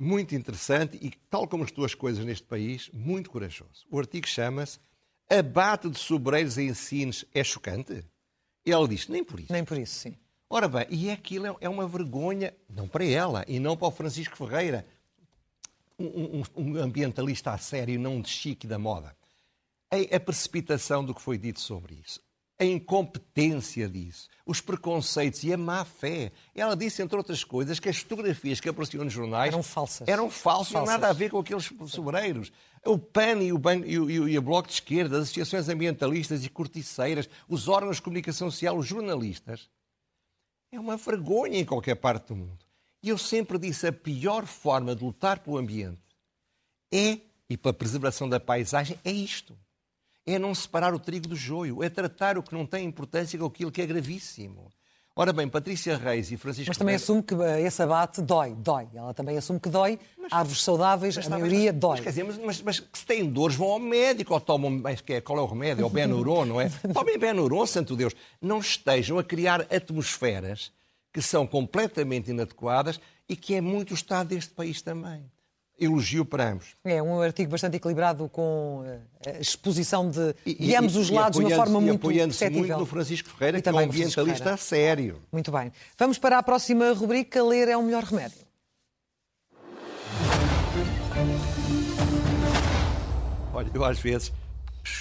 muito 0.00 0.34
interessante 0.34 0.98
e, 1.00 1.12
tal 1.28 1.46
como 1.46 1.62
as 1.62 1.70
tuas 1.70 1.94
coisas 1.94 2.24
neste 2.24 2.46
país, 2.46 2.88
muito 2.90 3.30
corajoso. 3.30 3.86
O 3.90 3.98
artigo 3.98 4.26
chama-se 4.26 4.80
Abate 5.28 5.90
de 5.90 5.98
sobreiros 5.98 6.56
em 6.56 6.68
ensinos 6.68 7.24
é 7.34 7.44
chocante? 7.44 8.02
Ele 8.64 8.88
diz, 8.88 9.06
nem 9.08 9.22
por 9.22 9.38
isso. 9.38 9.52
Nem 9.52 9.62
por 9.62 9.78
isso, 9.78 9.94
sim. 9.94 10.16
Ora 10.48 10.66
bem, 10.66 10.86
e 10.88 11.10
aquilo 11.10 11.56
é 11.60 11.68
uma 11.68 11.86
vergonha, 11.86 12.54
não 12.68 12.88
para 12.88 13.04
ela 13.04 13.44
e 13.46 13.60
não 13.60 13.76
para 13.76 13.88
o 13.88 13.90
Francisco 13.92 14.36
Ferreira, 14.36 14.86
um, 15.98 16.40
um, 16.40 16.42
um 16.56 16.76
ambientalista 16.78 17.52
a 17.52 17.58
sério, 17.58 18.00
não 18.00 18.20
de 18.22 18.28
chique 18.30 18.66
da 18.66 18.78
moda. 18.78 19.14
A, 19.90 20.16
a 20.16 20.18
precipitação 20.18 21.04
do 21.04 21.14
que 21.14 21.20
foi 21.20 21.36
dito 21.36 21.60
sobre 21.60 21.94
isso 21.94 22.20
a 22.60 22.64
incompetência 22.64 23.88
disso, 23.88 24.28
os 24.44 24.60
preconceitos 24.60 25.42
e 25.44 25.52
a 25.52 25.56
má 25.56 25.82
fé. 25.82 26.30
Ela 26.54 26.76
disse, 26.76 27.02
entre 27.02 27.16
outras 27.16 27.42
coisas, 27.42 27.80
que 27.80 27.88
as 27.88 27.96
fotografias 27.96 28.60
que 28.60 28.68
apareciam 28.68 29.02
nos 29.02 29.14
jornais 29.14 29.50
eram 29.50 29.62
falsas. 29.62 30.06
Eram 30.06 30.30
falsas, 30.30 30.74
não 30.74 30.84
nada 30.84 31.08
a 31.08 31.12
ver 31.14 31.30
com 31.30 31.38
aqueles 31.38 31.72
sobreiros. 31.86 32.52
O 32.84 32.98
PAN 32.98 33.42
e 33.42 33.50
o, 33.50 33.58
Ban 33.58 33.78
e, 33.86 33.98
o, 33.98 34.28
e 34.28 34.38
o 34.38 34.42
Bloco 34.42 34.68
de 34.68 34.74
Esquerda, 34.74 35.16
as 35.16 35.22
associações 35.22 35.70
ambientalistas 35.70 36.44
e 36.44 36.50
corticeiras, 36.50 37.30
os 37.48 37.66
órgãos 37.66 37.96
de 37.96 38.02
comunicação 38.02 38.50
social, 38.50 38.76
os 38.76 38.86
jornalistas. 38.86 39.70
É 40.70 40.78
uma 40.78 40.98
vergonha 40.98 41.58
em 41.58 41.64
qualquer 41.64 41.96
parte 41.96 42.28
do 42.28 42.36
mundo. 42.36 42.58
E 43.02 43.08
eu 43.08 43.16
sempre 43.16 43.58
disse, 43.58 43.86
a 43.86 43.92
pior 43.92 44.44
forma 44.44 44.94
de 44.94 45.02
lutar 45.02 45.38
pelo 45.38 45.56
ambiente 45.56 45.98
é, 46.92 47.20
e 47.48 47.56
pela 47.56 47.72
preservação 47.72 48.28
da 48.28 48.38
paisagem, 48.38 48.98
é 49.02 49.10
isto 49.10 49.56
é 50.26 50.38
não 50.38 50.54
separar 50.54 50.94
o 50.94 50.98
trigo 50.98 51.28
do 51.28 51.36
joio, 51.36 51.82
é 51.82 51.88
tratar 51.88 52.38
o 52.38 52.42
que 52.42 52.54
não 52.54 52.66
tem 52.66 52.84
importância 52.84 53.38
com 53.38 53.46
aquilo 53.46 53.70
que 53.70 53.82
é 53.82 53.86
gravíssimo. 53.86 54.70
Ora 55.16 55.32
bem, 55.32 55.48
Patrícia 55.48 55.96
Reis 55.96 56.30
e 56.30 56.36
Francisco 56.36 56.70
Mas 56.70 56.78
também 56.78 56.94
assume 56.94 57.22
que 57.22 57.34
eh, 57.34 57.62
esse 57.62 57.82
abate 57.82 58.22
dói, 58.22 58.54
dói. 58.54 58.88
Ela 58.94 59.12
também 59.12 59.36
assume 59.36 59.58
que 59.58 59.68
dói. 59.68 59.98
Mas, 60.16 60.32
Árvores 60.32 60.62
saudáveis, 60.62 61.18
a 61.18 61.28
maioria 61.28 61.72
mas, 61.72 61.80
dói. 61.80 61.90
Mas, 61.90 62.00
quer 62.00 62.08
dizer, 62.10 62.24
mas, 62.24 62.62
mas, 62.62 62.82
se 62.92 63.04
têm 63.04 63.28
dores, 63.28 63.56
vão 63.56 63.72
ao 63.72 63.78
médico 63.78 64.32
ou 64.32 64.40
tomam, 64.40 64.80
que 65.04 65.14
é, 65.14 65.20
qual 65.20 65.38
é 65.38 65.42
o 65.42 65.46
remédio? 65.46 65.82
É 65.82 65.86
o 65.86 65.90
Benuron, 65.90 66.44
não 66.44 66.60
é? 66.60 66.70
Tomem 66.94 67.18
Benuron, 67.18 67.66
santo 67.66 67.96
Deus. 67.96 68.14
Não 68.40 68.60
estejam 68.60 69.18
a 69.18 69.24
criar 69.24 69.62
atmosferas 69.62 70.72
que 71.12 71.20
são 71.20 71.46
completamente 71.46 72.30
inadequadas 72.30 73.00
e 73.28 73.34
que 73.34 73.54
é 73.54 73.60
muito 73.60 73.90
o 73.90 73.94
estado 73.94 74.28
deste 74.28 74.54
país 74.54 74.80
também 74.80 75.28
elogio 75.80 76.24
para 76.24 76.52
ambos. 76.52 76.76
É 76.84 77.02
um 77.02 77.20
artigo 77.22 77.50
bastante 77.50 77.76
equilibrado 77.76 78.28
com 78.28 78.84
eh, 79.24 79.30
a 79.36 79.40
exposição 79.40 80.10
de, 80.10 80.34
de 80.44 80.76
ambos 80.76 80.94
os 80.94 81.08
lados 81.08 81.40
de 81.40 81.46
uma 81.46 81.56
forma 81.56 81.80
muito 81.80 82.06
perceptível. 82.08 82.60
muito 82.60 82.78
no 82.78 82.86
Francisco 82.86 83.30
Ferreira, 83.30 83.58
e 83.58 83.62
que 83.62 83.68
é 83.68 83.72
um 83.72 83.78
ambientalista 83.78 84.56
sério. 84.56 85.22
Muito 85.32 85.50
bem. 85.50 85.72
Vamos 85.98 86.18
para 86.18 86.38
a 86.38 86.42
próxima 86.42 86.92
rubrica, 86.92 87.42
ler 87.42 87.68
é 87.68 87.76
o 87.76 87.82
melhor 87.82 88.04
remédio. 88.04 88.50
Olha, 93.52 93.70
eu 93.74 93.84
às 93.84 93.98
vezes 93.98 94.32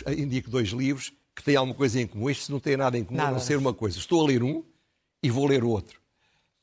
indico 0.07 0.49
dois 0.49 0.69
livros 0.69 1.13
que 1.35 1.43
têm 1.43 1.55
alguma 1.55 1.75
coisa 1.75 1.99
em 2.01 2.07
comum. 2.07 2.29
Estes 2.29 2.49
não 2.49 2.59
têm 2.59 2.77
nada 2.77 2.97
em 2.97 3.03
comum, 3.03 3.17
nada. 3.17 3.29
a 3.29 3.33
não 3.33 3.39
ser 3.39 3.57
uma 3.57 3.73
coisa. 3.73 3.97
Estou 3.97 4.23
a 4.23 4.27
ler 4.27 4.43
um 4.43 4.63
e 5.23 5.29
vou 5.29 5.45
ler 5.45 5.63
o 5.63 5.69
outro. 5.69 5.99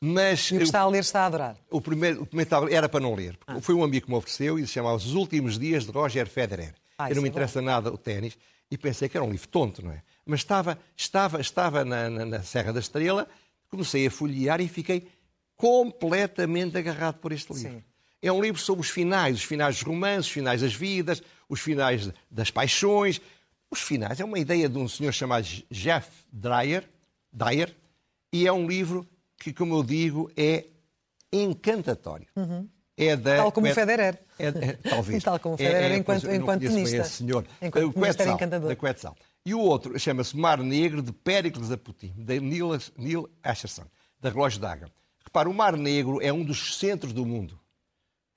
Mas, 0.01 0.51
e 0.51 0.55
o 0.55 0.59
que 0.59 0.65
está 0.65 0.81
a 0.81 0.89
ler 0.89 1.01
está 1.01 1.23
a 1.23 1.27
adorar. 1.27 1.57
O 1.71 1.81
primeiro, 1.81 2.23
o 2.23 2.27
primeiro 2.27 2.69
era 2.73 2.89
para 2.89 3.01
não 3.01 3.15
ler. 3.15 3.39
Ah. 3.47 3.61
Foi 3.61 3.75
um 3.75 3.83
amigo 3.83 4.07
que 4.07 4.13
me 4.13 4.19
ofereceu 4.19 4.59
e 4.59 4.67
se 4.67 4.75
chamava 4.75 4.97
Os 4.97 5.15
Últimos 5.15 5.59
Dias 5.59 5.85
de 5.85 5.91
Roger 5.91 6.29
Federer. 6.29 6.75
Ah, 6.99 7.11
eu 7.11 7.17
não 7.17 7.23
me 7.23 7.29
é 7.29 7.31
interessa 7.31 7.61
bom. 7.61 7.67
nada 7.67 7.93
o 7.93 7.99
ténis 7.99 8.37
e 8.71 8.77
pensei 8.77 9.09
que 9.09 9.17
era 9.17 9.25
um 9.25 9.31
livro 9.31 9.49
tonto, 9.49 9.85
não 9.85 9.93
é? 9.93 10.03
Mas 10.25 10.41
estava, 10.41 10.79
estava, 10.97 11.41
estava 11.41 11.85
na, 11.85 12.11
na, 12.11 12.25
na 12.25 12.43
Serra 12.43 12.73
da 12.73 12.81
Estrela, 12.81 13.29
comecei 13.69 14.07
a 14.07 14.11
folhear 14.11 14.61
e 14.61 14.69
fiquei 14.69 15.09
completamente 15.57 16.77
agarrado 16.77 17.19
por 17.19 17.33
este 17.33 17.53
livro. 17.53 17.71
Sim. 17.71 17.85
É 18.21 18.33
um 18.33 18.41
livro 18.41 18.61
sobre 18.61 18.83
os 18.83 18.91
finais, 18.91 19.37
os 19.37 19.45
finais 19.45 19.77
dos 19.77 19.85
romances, 19.85 20.27
os 20.27 20.33
finais 20.33 20.61
das 20.61 20.75
vidas, 20.75 21.23
os 21.49 21.61
finais 21.61 22.11
das 22.31 22.51
paixões. 22.51 23.21
Os 23.71 23.81
finais 23.81 24.21
é 24.21 24.25
uma 24.25 24.39
ideia 24.39 24.69
de 24.69 24.79
um 24.79 24.89
senhor 24.89 25.13
chamado 25.13 25.47
Jeff 25.71 26.11
Dyer, 26.33 26.89
Dyer 27.33 27.75
e 28.33 28.47
é 28.47 28.53
um 28.53 28.67
livro 28.67 29.07
que, 29.39 29.53
como 29.53 29.75
eu 29.77 29.83
digo, 29.83 30.31
é 30.37 30.67
encantatório. 31.33 32.27
Uhum. 32.37 32.69
É 32.97 33.15
da, 33.15 33.37
Tal 33.37 33.53
como 33.53 33.69
o 33.69 33.75
Federer. 33.75 34.19
É, 34.39 34.47
é, 34.47 34.73
talvez. 34.89 35.23
Tal 35.25 35.39
como 35.39 35.55
o 35.55 35.59
Federer, 35.59 35.93
é, 35.93 35.95
é, 35.95 35.99
enquanto, 35.99 36.31
enquanto 36.31 36.61
tenista. 36.63 36.97
Esse 36.97 37.11
senhor. 37.11 37.45
Enquanto 37.61 37.89
o 37.89 37.93
Quetzal, 37.93 38.35
encantador. 38.35 38.69
Da 38.69 38.77
Quetzal. 38.77 39.17
E 39.45 39.55
o 39.55 39.61
outro 39.61 39.99
chama-se 39.99 40.37
Mar 40.37 40.59
Negro, 40.59 41.03
de 41.03 41.13
Péricles 41.13 41.71
Aputim, 41.71 42.15
de 42.17 42.41
Neil, 42.41 42.71
Neil 42.97 43.29
Asherson, 43.43 43.85
da 44.19 44.31
Relógio 44.31 44.61
d'Água. 44.61 44.91
Repara, 45.23 45.49
o 45.49 45.55
Mar 45.55 45.77
Negro 45.77 46.23
é 46.23 46.33
um 46.33 46.43
dos 46.43 46.79
centros 46.79 47.13
do 47.13 47.27
mundo. 47.27 47.61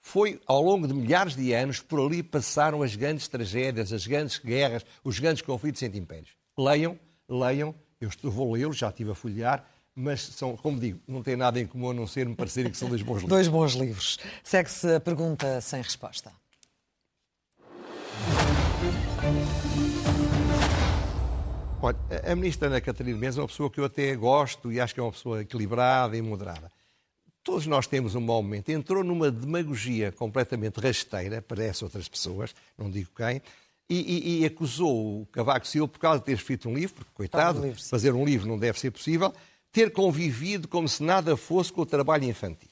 Foi, 0.01 0.41
ao 0.45 0.62
longo 0.62 0.88
de 0.88 0.93
milhares 0.93 1.35
de 1.35 1.53
anos, 1.53 1.79
por 1.79 1.99
ali 1.99 2.21
passaram 2.21 2.81
as 2.81 2.95
grandes 2.95 3.27
tragédias, 3.27 3.93
as 3.93 4.05
grandes 4.05 4.39
guerras, 4.39 4.85
os 5.03 5.19
grandes 5.19 5.41
conflitos 5.41 5.81
entre 5.83 5.99
impérios. 5.99 6.31
Leiam, 6.57 6.99
leiam, 7.27 7.73
eu 7.99 8.09
estou, 8.09 8.29
vou 8.29 8.51
lê-los, 8.51 8.77
já 8.77 8.89
estive 8.89 9.12
a 9.12 9.15
folhear, 9.15 9.65
mas 9.95 10.21
são, 10.21 10.56
como 10.56 10.80
digo, 10.80 10.99
não 11.08 11.21
têm 11.21 11.36
nada 11.36 11.60
em 11.60 11.67
comum 11.67 11.91
a 11.91 11.93
não 11.93 12.08
ser 12.08 12.28
me 12.28 12.36
parecerem 12.36 12.71
que 12.71 12.78
são 12.78 12.89
dois 12.89 13.02
bons 13.02 13.15
livros. 13.15 13.30
Dois 13.30 13.47
bons 13.47 13.73
livros. 13.73 14.19
Segue-se 14.43 14.95
a 14.95 14.99
pergunta 14.99 15.60
sem 15.62 15.82
resposta. 15.82 16.32
Olha, 21.82 21.97
a 22.25 22.36
ministra 22.36 22.67
Ana 22.67 22.82
Catarina 22.82 23.17
Mendes 23.17 23.38
é 23.38 23.41
uma 23.41 23.47
pessoa 23.47 23.69
que 23.69 23.80
eu 23.80 23.86
até 23.86 24.13
gosto 24.15 24.71
e 24.71 24.82
acho 24.82 24.93
que 24.93 24.99
é 24.99 25.04
uma 25.04 25.12
pessoa 25.12 25.41
equilibrada 25.41 26.17
e 26.17 26.21
moderada. 26.21 26.69
Todos 27.41 27.65
nós 27.67 27.88
temos 27.88 28.15
um 28.15 28.21
mau 28.21 28.43
momento. 28.43 28.69
Entrou 28.69 29.04
numa 29.04 29.32
demagogia 29.32 30.12
completamente 30.12 30.80
rasteira, 30.80 31.41
parece 31.41 31.84
outras 31.84 32.08
pessoas, 32.10 32.54
não 32.78 32.89
digo 32.89 33.10
quem, 33.15 33.41
e, 33.89 33.95
e, 33.95 34.41
e 34.41 34.45
acusou 34.45 35.21
o 35.21 35.25
Cavaco 35.28 35.65
Silva 35.65 35.88
por 35.88 35.99
causa 35.99 36.19
de 36.19 36.25
ter 36.25 36.34
escrito 36.34 36.69
um 36.69 36.73
livro, 36.73 36.95
porque, 36.95 37.12
coitado, 37.13 37.62
livro, 37.62 37.82
fazer 37.82 38.13
um 38.13 38.23
livro 38.23 38.47
não 38.47 38.60
deve 38.60 38.80
ser 38.80 38.91
possível, 38.91 39.34
ter 39.71 39.91
convivido 39.91 40.67
como 40.67 40.88
se 40.88 41.03
nada 41.03 41.38
fosse 41.38 41.71
com 41.71 41.82
o 41.82 41.86
trabalho 41.86 42.25
infantil. 42.25 42.69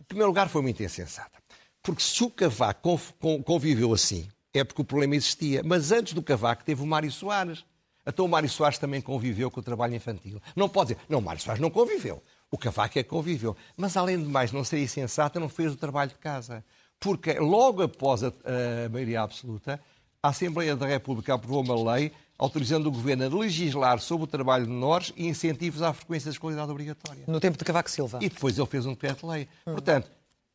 Em 0.00 0.04
primeiro 0.04 0.28
lugar, 0.28 0.48
foi 0.48 0.62
muito 0.62 0.82
insensata. 0.82 1.38
Porque 1.82 2.02
se 2.02 2.22
o 2.22 2.30
Cavaco 2.30 3.00
conviveu 3.44 3.92
assim, 3.92 4.28
é 4.52 4.64
porque 4.64 4.82
o 4.82 4.84
problema 4.84 5.16
existia. 5.16 5.62
Mas 5.64 5.92
antes 5.92 6.12
do 6.12 6.22
Cavaco 6.22 6.64
teve 6.64 6.82
o 6.82 6.86
Mário 6.86 7.10
Soares. 7.10 7.64
Então 8.06 8.24
o 8.24 8.28
Mário 8.28 8.48
Soares 8.48 8.78
também 8.78 9.00
conviveu 9.00 9.50
com 9.50 9.60
o 9.60 9.62
trabalho 9.62 9.94
infantil. 9.94 10.40
Não 10.56 10.68
pode 10.68 10.94
dizer, 10.94 11.06
não, 11.08 11.18
o 11.18 11.22
Mário 11.22 11.40
Soares 11.40 11.60
não 11.60 11.70
conviveu. 11.70 12.22
O 12.50 12.56
Cavaco 12.56 12.98
é 12.98 13.02
que 13.02 13.08
conviveu. 13.08 13.56
Mas, 13.76 13.96
além 13.96 14.18
de 14.22 14.28
mais, 14.28 14.52
não 14.52 14.64
ser 14.64 14.82
insensata, 14.82 15.38
não 15.38 15.48
fez 15.48 15.72
o 15.72 15.76
trabalho 15.76 16.10
de 16.10 16.16
casa. 16.16 16.64
Porque 16.98 17.34
logo 17.34 17.82
após 17.82 18.24
a, 18.24 18.28
a 18.28 18.88
maioria 18.88 19.22
absoluta, 19.22 19.80
a 20.22 20.28
Assembleia 20.28 20.74
da 20.74 20.86
República 20.86 21.34
aprovou 21.34 21.62
uma 21.62 21.94
lei 21.94 22.10
autorizando 22.38 22.86
o 22.86 22.90
Governo 22.92 23.24
a 23.24 23.40
legislar 23.40 23.98
sobre 23.98 24.24
o 24.24 24.26
trabalho 24.26 24.64
de 24.64 24.70
menores 24.70 25.12
e 25.16 25.26
incentivos 25.26 25.82
à 25.82 25.92
frequência 25.92 26.30
de 26.30 26.36
escolaridade 26.36 26.70
obrigatória. 26.70 27.24
No 27.26 27.40
tempo 27.40 27.58
de 27.58 27.64
Cavaco 27.64 27.90
Silva. 27.90 28.20
E 28.22 28.28
depois 28.28 28.56
ele 28.56 28.66
fez 28.68 28.86
um 28.86 28.92
decreto-lei. 28.92 29.48
Hum. 29.66 29.72
Portanto, 29.72 30.08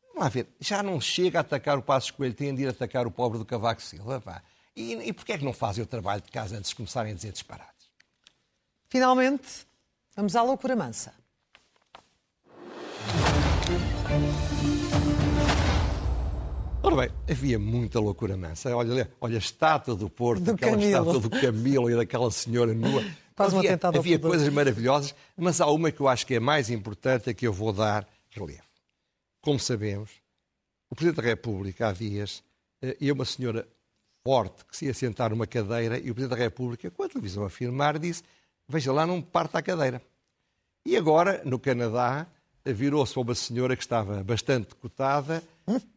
vamos 0.08 0.22
lá 0.22 0.28
ver, 0.30 0.48
já 0.58 0.82
não 0.82 0.98
chega 1.00 1.38
a 1.38 1.42
atacar 1.42 1.76
o 1.78 1.82
Passo 1.82 2.14
Coelho, 2.14 2.34
tem 2.34 2.54
de 2.54 2.62
ir 2.62 2.68
atacar 2.68 3.06
o 3.06 3.10
pobre 3.10 3.38
do 3.38 3.44
Cavaco 3.44 3.82
Silva. 3.82 4.20
Pá. 4.20 4.42
E, 4.74 4.94
e 4.94 5.12
porquê 5.12 5.34
é 5.34 5.38
que 5.38 5.44
não 5.44 5.52
fazem 5.52 5.84
o 5.84 5.86
trabalho 5.86 6.22
de 6.22 6.30
casa 6.30 6.56
antes 6.56 6.70
de 6.70 6.76
começarem 6.76 7.12
a 7.12 7.14
dizer 7.14 7.32
disparados? 7.32 7.74
Finalmente, 8.88 9.66
vamos 10.16 10.34
à 10.34 10.42
loucura 10.42 10.74
mansa. 10.74 11.12
Ora 16.84 16.96
bem, 16.96 17.10
havia 17.30 17.58
muita 17.58 17.98
loucura 17.98 18.36
mansa. 18.36 18.76
Olha, 18.76 19.10
olha 19.18 19.36
a 19.36 19.38
estátua 19.38 19.96
do 19.96 20.10
Porto, 20.10 20.42
do 20.42 20.50
aquela 20.50 20.72
Camilo. 20.72 20.90
estátua 20.90 21.18
do 21.18 21.30
Camilo 21.30 21.90
e 21.90 21.96
daquela 21.96 22.30
senhora 22.30 22.74
nua. 22.74 23.02
havia, 23.38 23.78
havia 23.82 24.18
coisas 24.18 24.46
maravilhosas, 24.50 25.14
mas 25.34 25.62
há 25.62 25.66
uma 25.66 25.90
que 25.90 26.02
eu 26.02 26.06
acho 26.06 26.26
que 26.26 26.34
é 26.34 26.40
mais 26.40 26.68
importante, 26.68 27.30
a 27.30 27.32
que 27.32 27.46
eu 27.46 27.54
vou 27.54 27.72
dar 27.72 28.06
relevo. 28.32 28.60
Como 29.40 29.58
sabemos, 29.58 30.10
o 30.90 30.94
Presidente 30.94 31.22
da 31.22 31.28
República 31.30 31.88
há 31.88 31.92
dias 31.92 32.44
eh, 32.82 32.94
e 33.00 33.10
uma 33.10 33.24
senhora 33.24 33.66
forte 34.22 34.62
que 34.66 34.76
se 34.76 34.84
ia 34.84 34.92
sentar 34.92 35.30
numa 35.30 35.46
cadeira 35.46 35.96
e 35.96 36.10
o 36.10 36.14
Presidente 36.14 36.36
da 36.38 36.44
República, 36.44 36.90
com 36.90 37.02
a 37.02 37.08
televisão 37.08 37.46
a 37.46 37.48
filmar, 37.48 37.98
disse: 37.98 38.22
Veja 38.68 38.92
lá, 38.92 39.06
não 39.06 39.22
parta 39.22 39.58
a 39.58 39.62
cadeira. 39.62 40.02
E 40.84 40.98
agora, 40.98 41.40
no 41.46 41.58
Canadá, 41.58 42.26
virou-se 42.72 43.12
para 43.12 43.22
uma 43.22 43.34
senhora 43.34 43.76
que 43.76 43.82
estava 43.82 44.22
bastante 44.24 44.74
cotada 44.76 45.42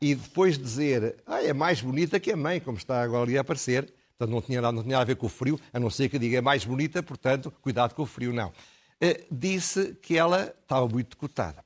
e 0.01 0.15
depois 0.15 0.58
de 0.58 0.63
dizer 0.63 1.15
ah, 1.25 1.41
é 1.43 1.53
mais 1.53 1.82
bonita 1.82 2.19
que 2.19 2.32
a 2.32 2.38
mãe, 2.38 2.60
como 2.60 2.77
está 2.77 3.01
agora 3.01 3.23
ali 3.23 3.38
a 3.38 3.41
aparecer, 3.41 3.93
portanto 4.17 4.34
não 4.34 4.41
tinha, 4.41 4.62
não 4.62 4.84
tinha 4.84 4.93
nada 4.93 5.01
a 5.03 5.06
ver 5.06 5.15
com 5.15 5.27
o 5.27 5.30
frio, 5.30 5.60
a 5.71 5.80
não 5.80 5.89
ser 5.89 6.10
que 6.10 6.19
diga 6.19 6.38
é 6.38 6.41
mais 6.41 6.65
bonita, 6.65 7.01
portanto, 7.01 7.51
cuidado 7.62 7.93
com 7.93 8.03
o 8.03 8.06
frio, 8.06 8.34
não. 8.34 8.49
Uh, 8.49 9.25
disse 9.32 9.93
que 10.01 10.17
ela 10.17 10.53
estava 10.62 10.88
muito 10.88 11.15
cotada. 11.17 11.63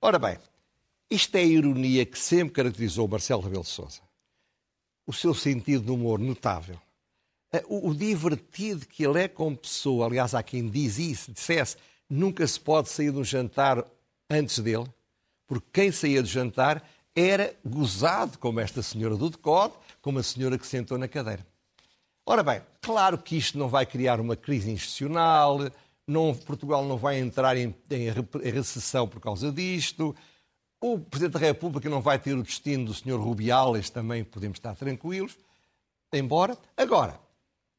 Ora 0.00 0.18
bem, 0.18 0.36
isto 1.10 1.36
é 1.36 1.40
a 1.40 1.44
ironia 1.44 2.04
que 2.04 2.18
sempre 2.18 2.54
caracterizou 2.54 3.06
o 3.06 3.08
Marcelo 3.08 3.42
Rebelo 3.42 3.62
de 3.62 3.68
Sousa. 3.68 4.00
O 5.06 5.12
seu 5.12 5.32
sentido 5.32 5.84
de 5.84 5.90
humor 5.90 6.18
notável. 6.18 6.78
Uh, 7.54 7.86
o, 7.86 7.90
o 7.90 7.94
divertido 7.94 8.86
que 8.86 9.06
ele 9.06 9.22
é 9.22 9.28
como 9.28 9.56
pessoa, 9.56 10.06
aliás, 10.06 10.34
há 10.34 10.42
quem 10.42 10.68
diz 10.68 10.98
isso, 10.98 11.32
dissesse, 11.32 11.76
nunca 12.10 12.46
se 12.46 12.60
pode 12.60 12.88
sair 12.88 13.12
de 13.12 13.18
um 13.18 13.24
jantar 13.24 13.84
antes 14.30 14.58
dele, 14.58 14.86
porque 15.46 15.66
quem 15.72 15.92
saía 15.92 16.22
do 16.22 16.28
jantar 16.28 16.82
era 17.14 17.54
gozado, 17.64 18.38
como 18.38 18.60
esta 18.60 18.82
senhora 18.82 19.16
do 19.16 19.30
decote, 19.30 19.76
como 20.00 20.18
a 20.18 20.22
senhora 20.22 20.58
que 20.58 20.66
sentou 20.66 20.96
na 20.98 21.08
cadeira. 21.08 21.44
Ora 22.24 22.42
bem, 22.42 22.62
claro 22.80 23.18
que 23.18 23.36
isto 23.36 23.58
não 23.58 23.68
vai 23.68 23.86
criar 23.86 24.20
uma 24.20 24.36
crise 24.36 24.70
institucional, 24.70 25.58
não, 26.06 26.34
Portugal 26.34 26.84
não 26.84 26.96
vai 26.96 27.18
entrar 27.18 27.56
em, 27.56 27.74
em, 27.90 28.08
em 28.08 28.52
recessão 28.52 29.08
por 29.08 29.20
causa 29.20 29.50
disto, 29.50 30.14
o 30.80 30.98
Presidente 30.98 31.32
da 31.32 31.40
República 31.40 31.88
não 31.88 32.00
vai 32.00 32.18
ter 32.18 32.34
o 32.34 32.42
destino 32.42 32.84
do 32.84 32.94
Sr. 32.94 33.18
Rubiales, 33.18 33.90
também 33.90 34.22
podemos 34.22 34.58
estar 34.58 34.76
tranquilos, 34.76 35.36
embora. 36.12 36.56
Agora, 36.76 37.18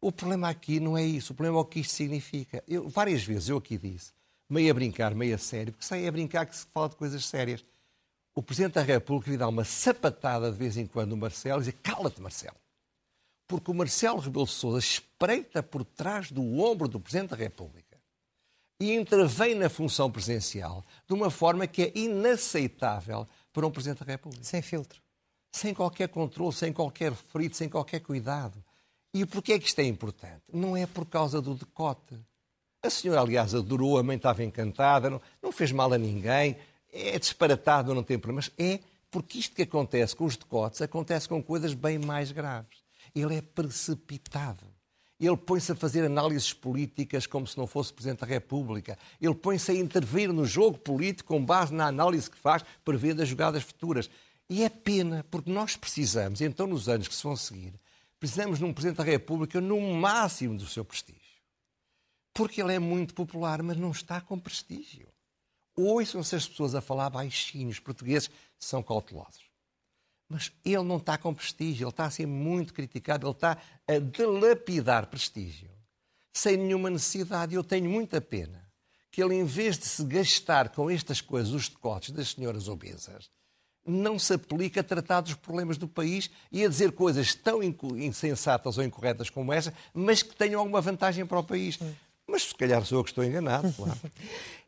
o 0.02 0.12
problema 0.12 0.50
aqui 0.50 0.80
não 0.80 0.98
é 0.98 1.04
isso, 1.06 1.32
o 1.32 1.36
problema 1.36 1.60
é 1.60 1.62
o 1.62 1.66
que 1.66 1.80
isto 1.80 1.94
significa. 1.94 2.64
Eu, 2.68 2.90
várias 2.90 3.24
vezes 3.24 3.50
eu 3.50 3.58
aqui 3.58 3.78
disse 3.78 4.12
meio 4.50 4.72
a 4.72 4.74
brincar, 4.74 5.14
meio 5.14 5.36
a 5.36 5.38
sério, 5.38 5.72
porque 5.72 5.86
sai 5.86 6.08
a 6.08 6.12
brincar 6.12 6.46
que 6.46 6.58
se 6.58 6.66
fala 6.74 6.90
de 6.90 6.96
coisas 6.96 7.26
sérias. 7.26 7.64
O 8.34 8.42
Presidente 8.42 8.74
da 8.74 8.82
República 8.82 9.32
lhe 9.32 9.38
dá 9.38 9.48
uma 9.48 9.64
sapatada 9.64 10.52
de 10.52 10.58
vez 10.58 10.78
em 10.78 10.86
quando 10.86 11.12
no 11.12 11.18
Marcelo 11.18 11.62
e 11.62 11.66
diz: 11.66 11.76
Cala-te, 11.84 12.22
Marcelo. 12.22 12.58
Porque 13.48 13.72
o 13.72 13.74
Marcelo 13.74 14.20
Rebelo 14.20 14.46
de 14.46 14.52
Sousa 14.52 14.80
espreita 14.80 15.62
por 15.62 15.84
trás 15.84 16.32
do 16.32 16.60
ombro 16.60 16.88
do 16.88 17.00
Presidente 17.00 17.32
da 17.32 17.36
República 17.36 17.90
e 18.80 18.94
intervém 18.94 19.56
na 19.56 19.70
função 19.70 20.10
presidencial 20.10 20.86
de 21.08 21.14
uma 21.14 21.30
forma 21.30 21.68
que 21.68 21.84
é 21.84 21.92
inaceitável 21.96 23.28
para 23.52 23.68
um 23.68 23.72
Presidente 23.72 24.06
da 24.06 24.12
República. 24.12 24.44
Sem 24.44 24.62
filtro. 24.62 25.02
Sem 25.52 25.74
qualquer 25.74 26.08
controle, 26.10 26.54
sem 26.54 26.72
qualquer 26.72 27.14
frito, 27.14 27.58
sem 27.58 27.68
qualquer 27.68 28.00
cuidado. 28.00 28.64
E 29.14 29.26
porquê 29.26 29.54
é 29.54 29.60
que 29.60 29.68
isto 29.68 29.80
é 29.80 29.84
importante? 29.84 30.44
Não 30.54 30.78
é 30.78 30.86
por 30.86 31.06
causa 31.06 31.42
do 31.42 31.56
decote. 31.56 32.16
A 32.82 32.90
senhora, 32.90 33.22
aliás, 33.22 33.54
adorou, 33.54 33.98
a 33.98 34.04
mãe 34.04 34.16
estava 34.16 34.44
encantada, 34.44 35.10
não, 35.10 35.22
não 35.42 35.52
fez 35.52 35.72
mal 35.72 35.92
a 35.92 35.98
ninguém, 35.98 36.56
é 36.92 37.20
disparatado, 37.20 37.94
não 37.94 38.04
tem 38.04 38.18
problemas. 38.18 38.52
É 38.58 38.80
porque 39.12 39.40
isto 39.40 39.56
que 39.56 39.64
acontece 39.64 40.16
com 40.16 40.26
os 40.26 40.38
decotes 40.38 40.82
acontece 40.82 41.28
com 41.28 41.44
coisas 41.44 41.74
bem 41.74 42.00
mais 42.00 42.32
graves. 42.32 42.80
Ele 43.14 43.36
é 43.36 43.42
precipitado. 43.42 44.64
Ele 45.20 45.36
põe-se 45.36 45.74
a 45.74 45.76
fazer 45.76 46.06
análises 46.06 46.54
políticas 46.54 47.28
como 47.28 47.46
se 47.46 47.58
não 47.58 47.68
fosse 47.68 47.92
Presidente 47.92 48.22
da 48.22 48.28
República. 48.28 48.98
Ele 49.20 49.36
põe-se 49.36 49.72
a 49.72 49.76
intervir 49.76 50.32
no 50.32 50.46
jogo 50.46 50.78
político 50.78 51.34
com 51.34 51.44
base 51.44 51.74
na 51.74 51.88
análise 51.88 52.32
que 52.32 52.38
faz, 52.38 52.64
prevendo 52.86 53.22
as 53.22 53.28
jogadas 53.28 53.64
futuras. 53.64 54.10
E 54.50 54.64
é 54.64 54.70
pena, 54.70 55.26
porque 55.30 55.52
nós 55.52 55.76
precisamos, 55.76 56.40
então 56.40 56.66
nos 56.66 56.88
anos 56.88 57.10
que 57.10 57.14
se 57.16 57.24
vão 57.24 57.36
seguir, 57.36 57.74
precisamos 58.18 58.60
de 58.60 58.66
um 58.66 58.74
Presidente 58.74 58.98
da 58.98 59.04
República 59.04 59.60
no 59.60 59.80
máximo 59.94 60.58
do 60.58 60.66
seu 60.66 60.86
prestígio. 60.86 61.29
Porque 62.34 62.62
ele 62.62 62.74
é 62.74 62.80
muito 62.80 63.14
popular, 63.14 63.62
mas 63.64 63.78
não 63.78 63.92
está 63.92 64.22
com 64.22 64.40
prestígio. 64.40 65.08
Ouçam-se 65.76 66.36
as 66.36 66.48
pessoas 66.48 66.76
a 66.76 66.82
falar 66.82 67.10
baixinho, 67.10 67.70
os 67.70 67.80
portugueses 67.80 68.30
são 68.58 68.84
cautelosos. 68.84 69.50
Mas 70.28 70.52
ele 70.64 70.84
não 70.84 70.98
está 70.98 71.18
com 71.18 71.34
prestígio, 71.34 71.86
ele 71.86 71.90
está 71.90 72.06
a 72.06 72.12
ser 72.12 72.28
muito 72.28 72.74
criticado, 72.74 73.26
ele 73.26 73.34
está 73.34 73.58
a 73.88 73.98
delapidar 73.98 75.08
prestígio, 75.08 75.72
sem 76.32 76.56
nenhuma 76.56 76.90
necessidade. 76.90 77.56
Eu 77.56 77.64
tenho 77.64 77.90
muita 77.90 78.22
pena 78.22 78.70
que 79.12 79.24
ele, 79.24 79.36
em 79.36 79.44
vez 79.44 79.78
de 79.78 79.86
se 79.86 80.04
gastar 80.04 80.70
com 80.70 80.90
estas 80.90 81.20
coisas, 81.20 81.52
os 81.52 81.68
decotes 81.68 82.12
das 82.12 82.30
senhoras 82.30 82.68
obesas, 82.68 83.30
não 83.86 84.20
se 84.20 84.34
aplica 84.34 84.82
a 84.82 84.84
tratar 84.84 85.22
dos 85.22 85.34
problemas 85.34 85.78
do 85.78 85.88
país 85.88 86.30
e 86.52 86.64
a 86.64 86.70
dizer 86.70 86.92
coisas 86.92 87.34
tão 87.34 87.62
insensatas 87.64 88.78
ou 88.78 88.84
incorretas 88.84 89.30
como 89.30 89.52
essa, 89.52 89.74
mas 89.94 90.22
que 90.22 90.36
tenham 90.36 90.60
alguma 90.60 90.82
vantagem 90.82 91.26
para 91.26 91.40
o 91.40 91.44
país. 91.44 91.80
Mas 92.40 92.48
se 92.48 92.56
calhar 92.56 92.86
sou 92.86 93.00
eu 93.00 93.04
que 93.04 93.10
estou 93.10 93.24
enganado, 93.24 93.72
claro. 93.76 94.00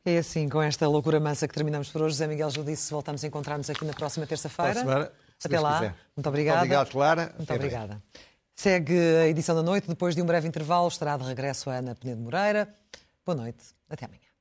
É 0.04 0.18
assim, 0.18 0.50
com 0.50 0.62
esta 0.62 0.88
loucura 0.88 1.20
mansa 1.20 1.48
que 1.48 1.54
terminamos 1.54 1.90
por 1.90 2.02
hoje. 2.02 2.16
José 2.16 2.28
Miguel 2.28 2.50
Judice, 2.50 2.92
voltamos 2.92 3.24
a 3.24 3.28
encontrar-nos 3.28 3.70
aqui 3.70 3.86
na 3.86 3.94
próxima 3.94 4.28
terça-feira. 4.28 5.14
Até 5.44 5.60
lá. 5.60 5.80
Quiser. 5.80 5.96
Muito 6.16 6.28
obrigada. 6.28 6.58
Muito 6.60 6.66
obrigado, 6.66 6.92
Clara. 6.92 7.34
Muito 7.38 7.44
Até 7.44 7.56
obrigada. 7.56 8.04
Segue 8.56 8.94
a 8.94 9.28
edição 9.28 9.56
da 9.56 9.64
noite. 9.64 9.88
Depois 9.88 10.14
de 10.16 10.22
um 10.22 10.26
breve 10.26 10.48
intervalo, 10.48 10.88
estará 10.88 11.16
de 11.18 11.24
regresso 11.24 11.70
a 11.70 11.76
Ana 11.76 11.96
Penedo 11.96 12.22
Moreira. 12.22 12.68
Boa 13.26 13.36
noite. 13.36 13.64
Até 13.90 14.06
amanhã. 14.06 14.32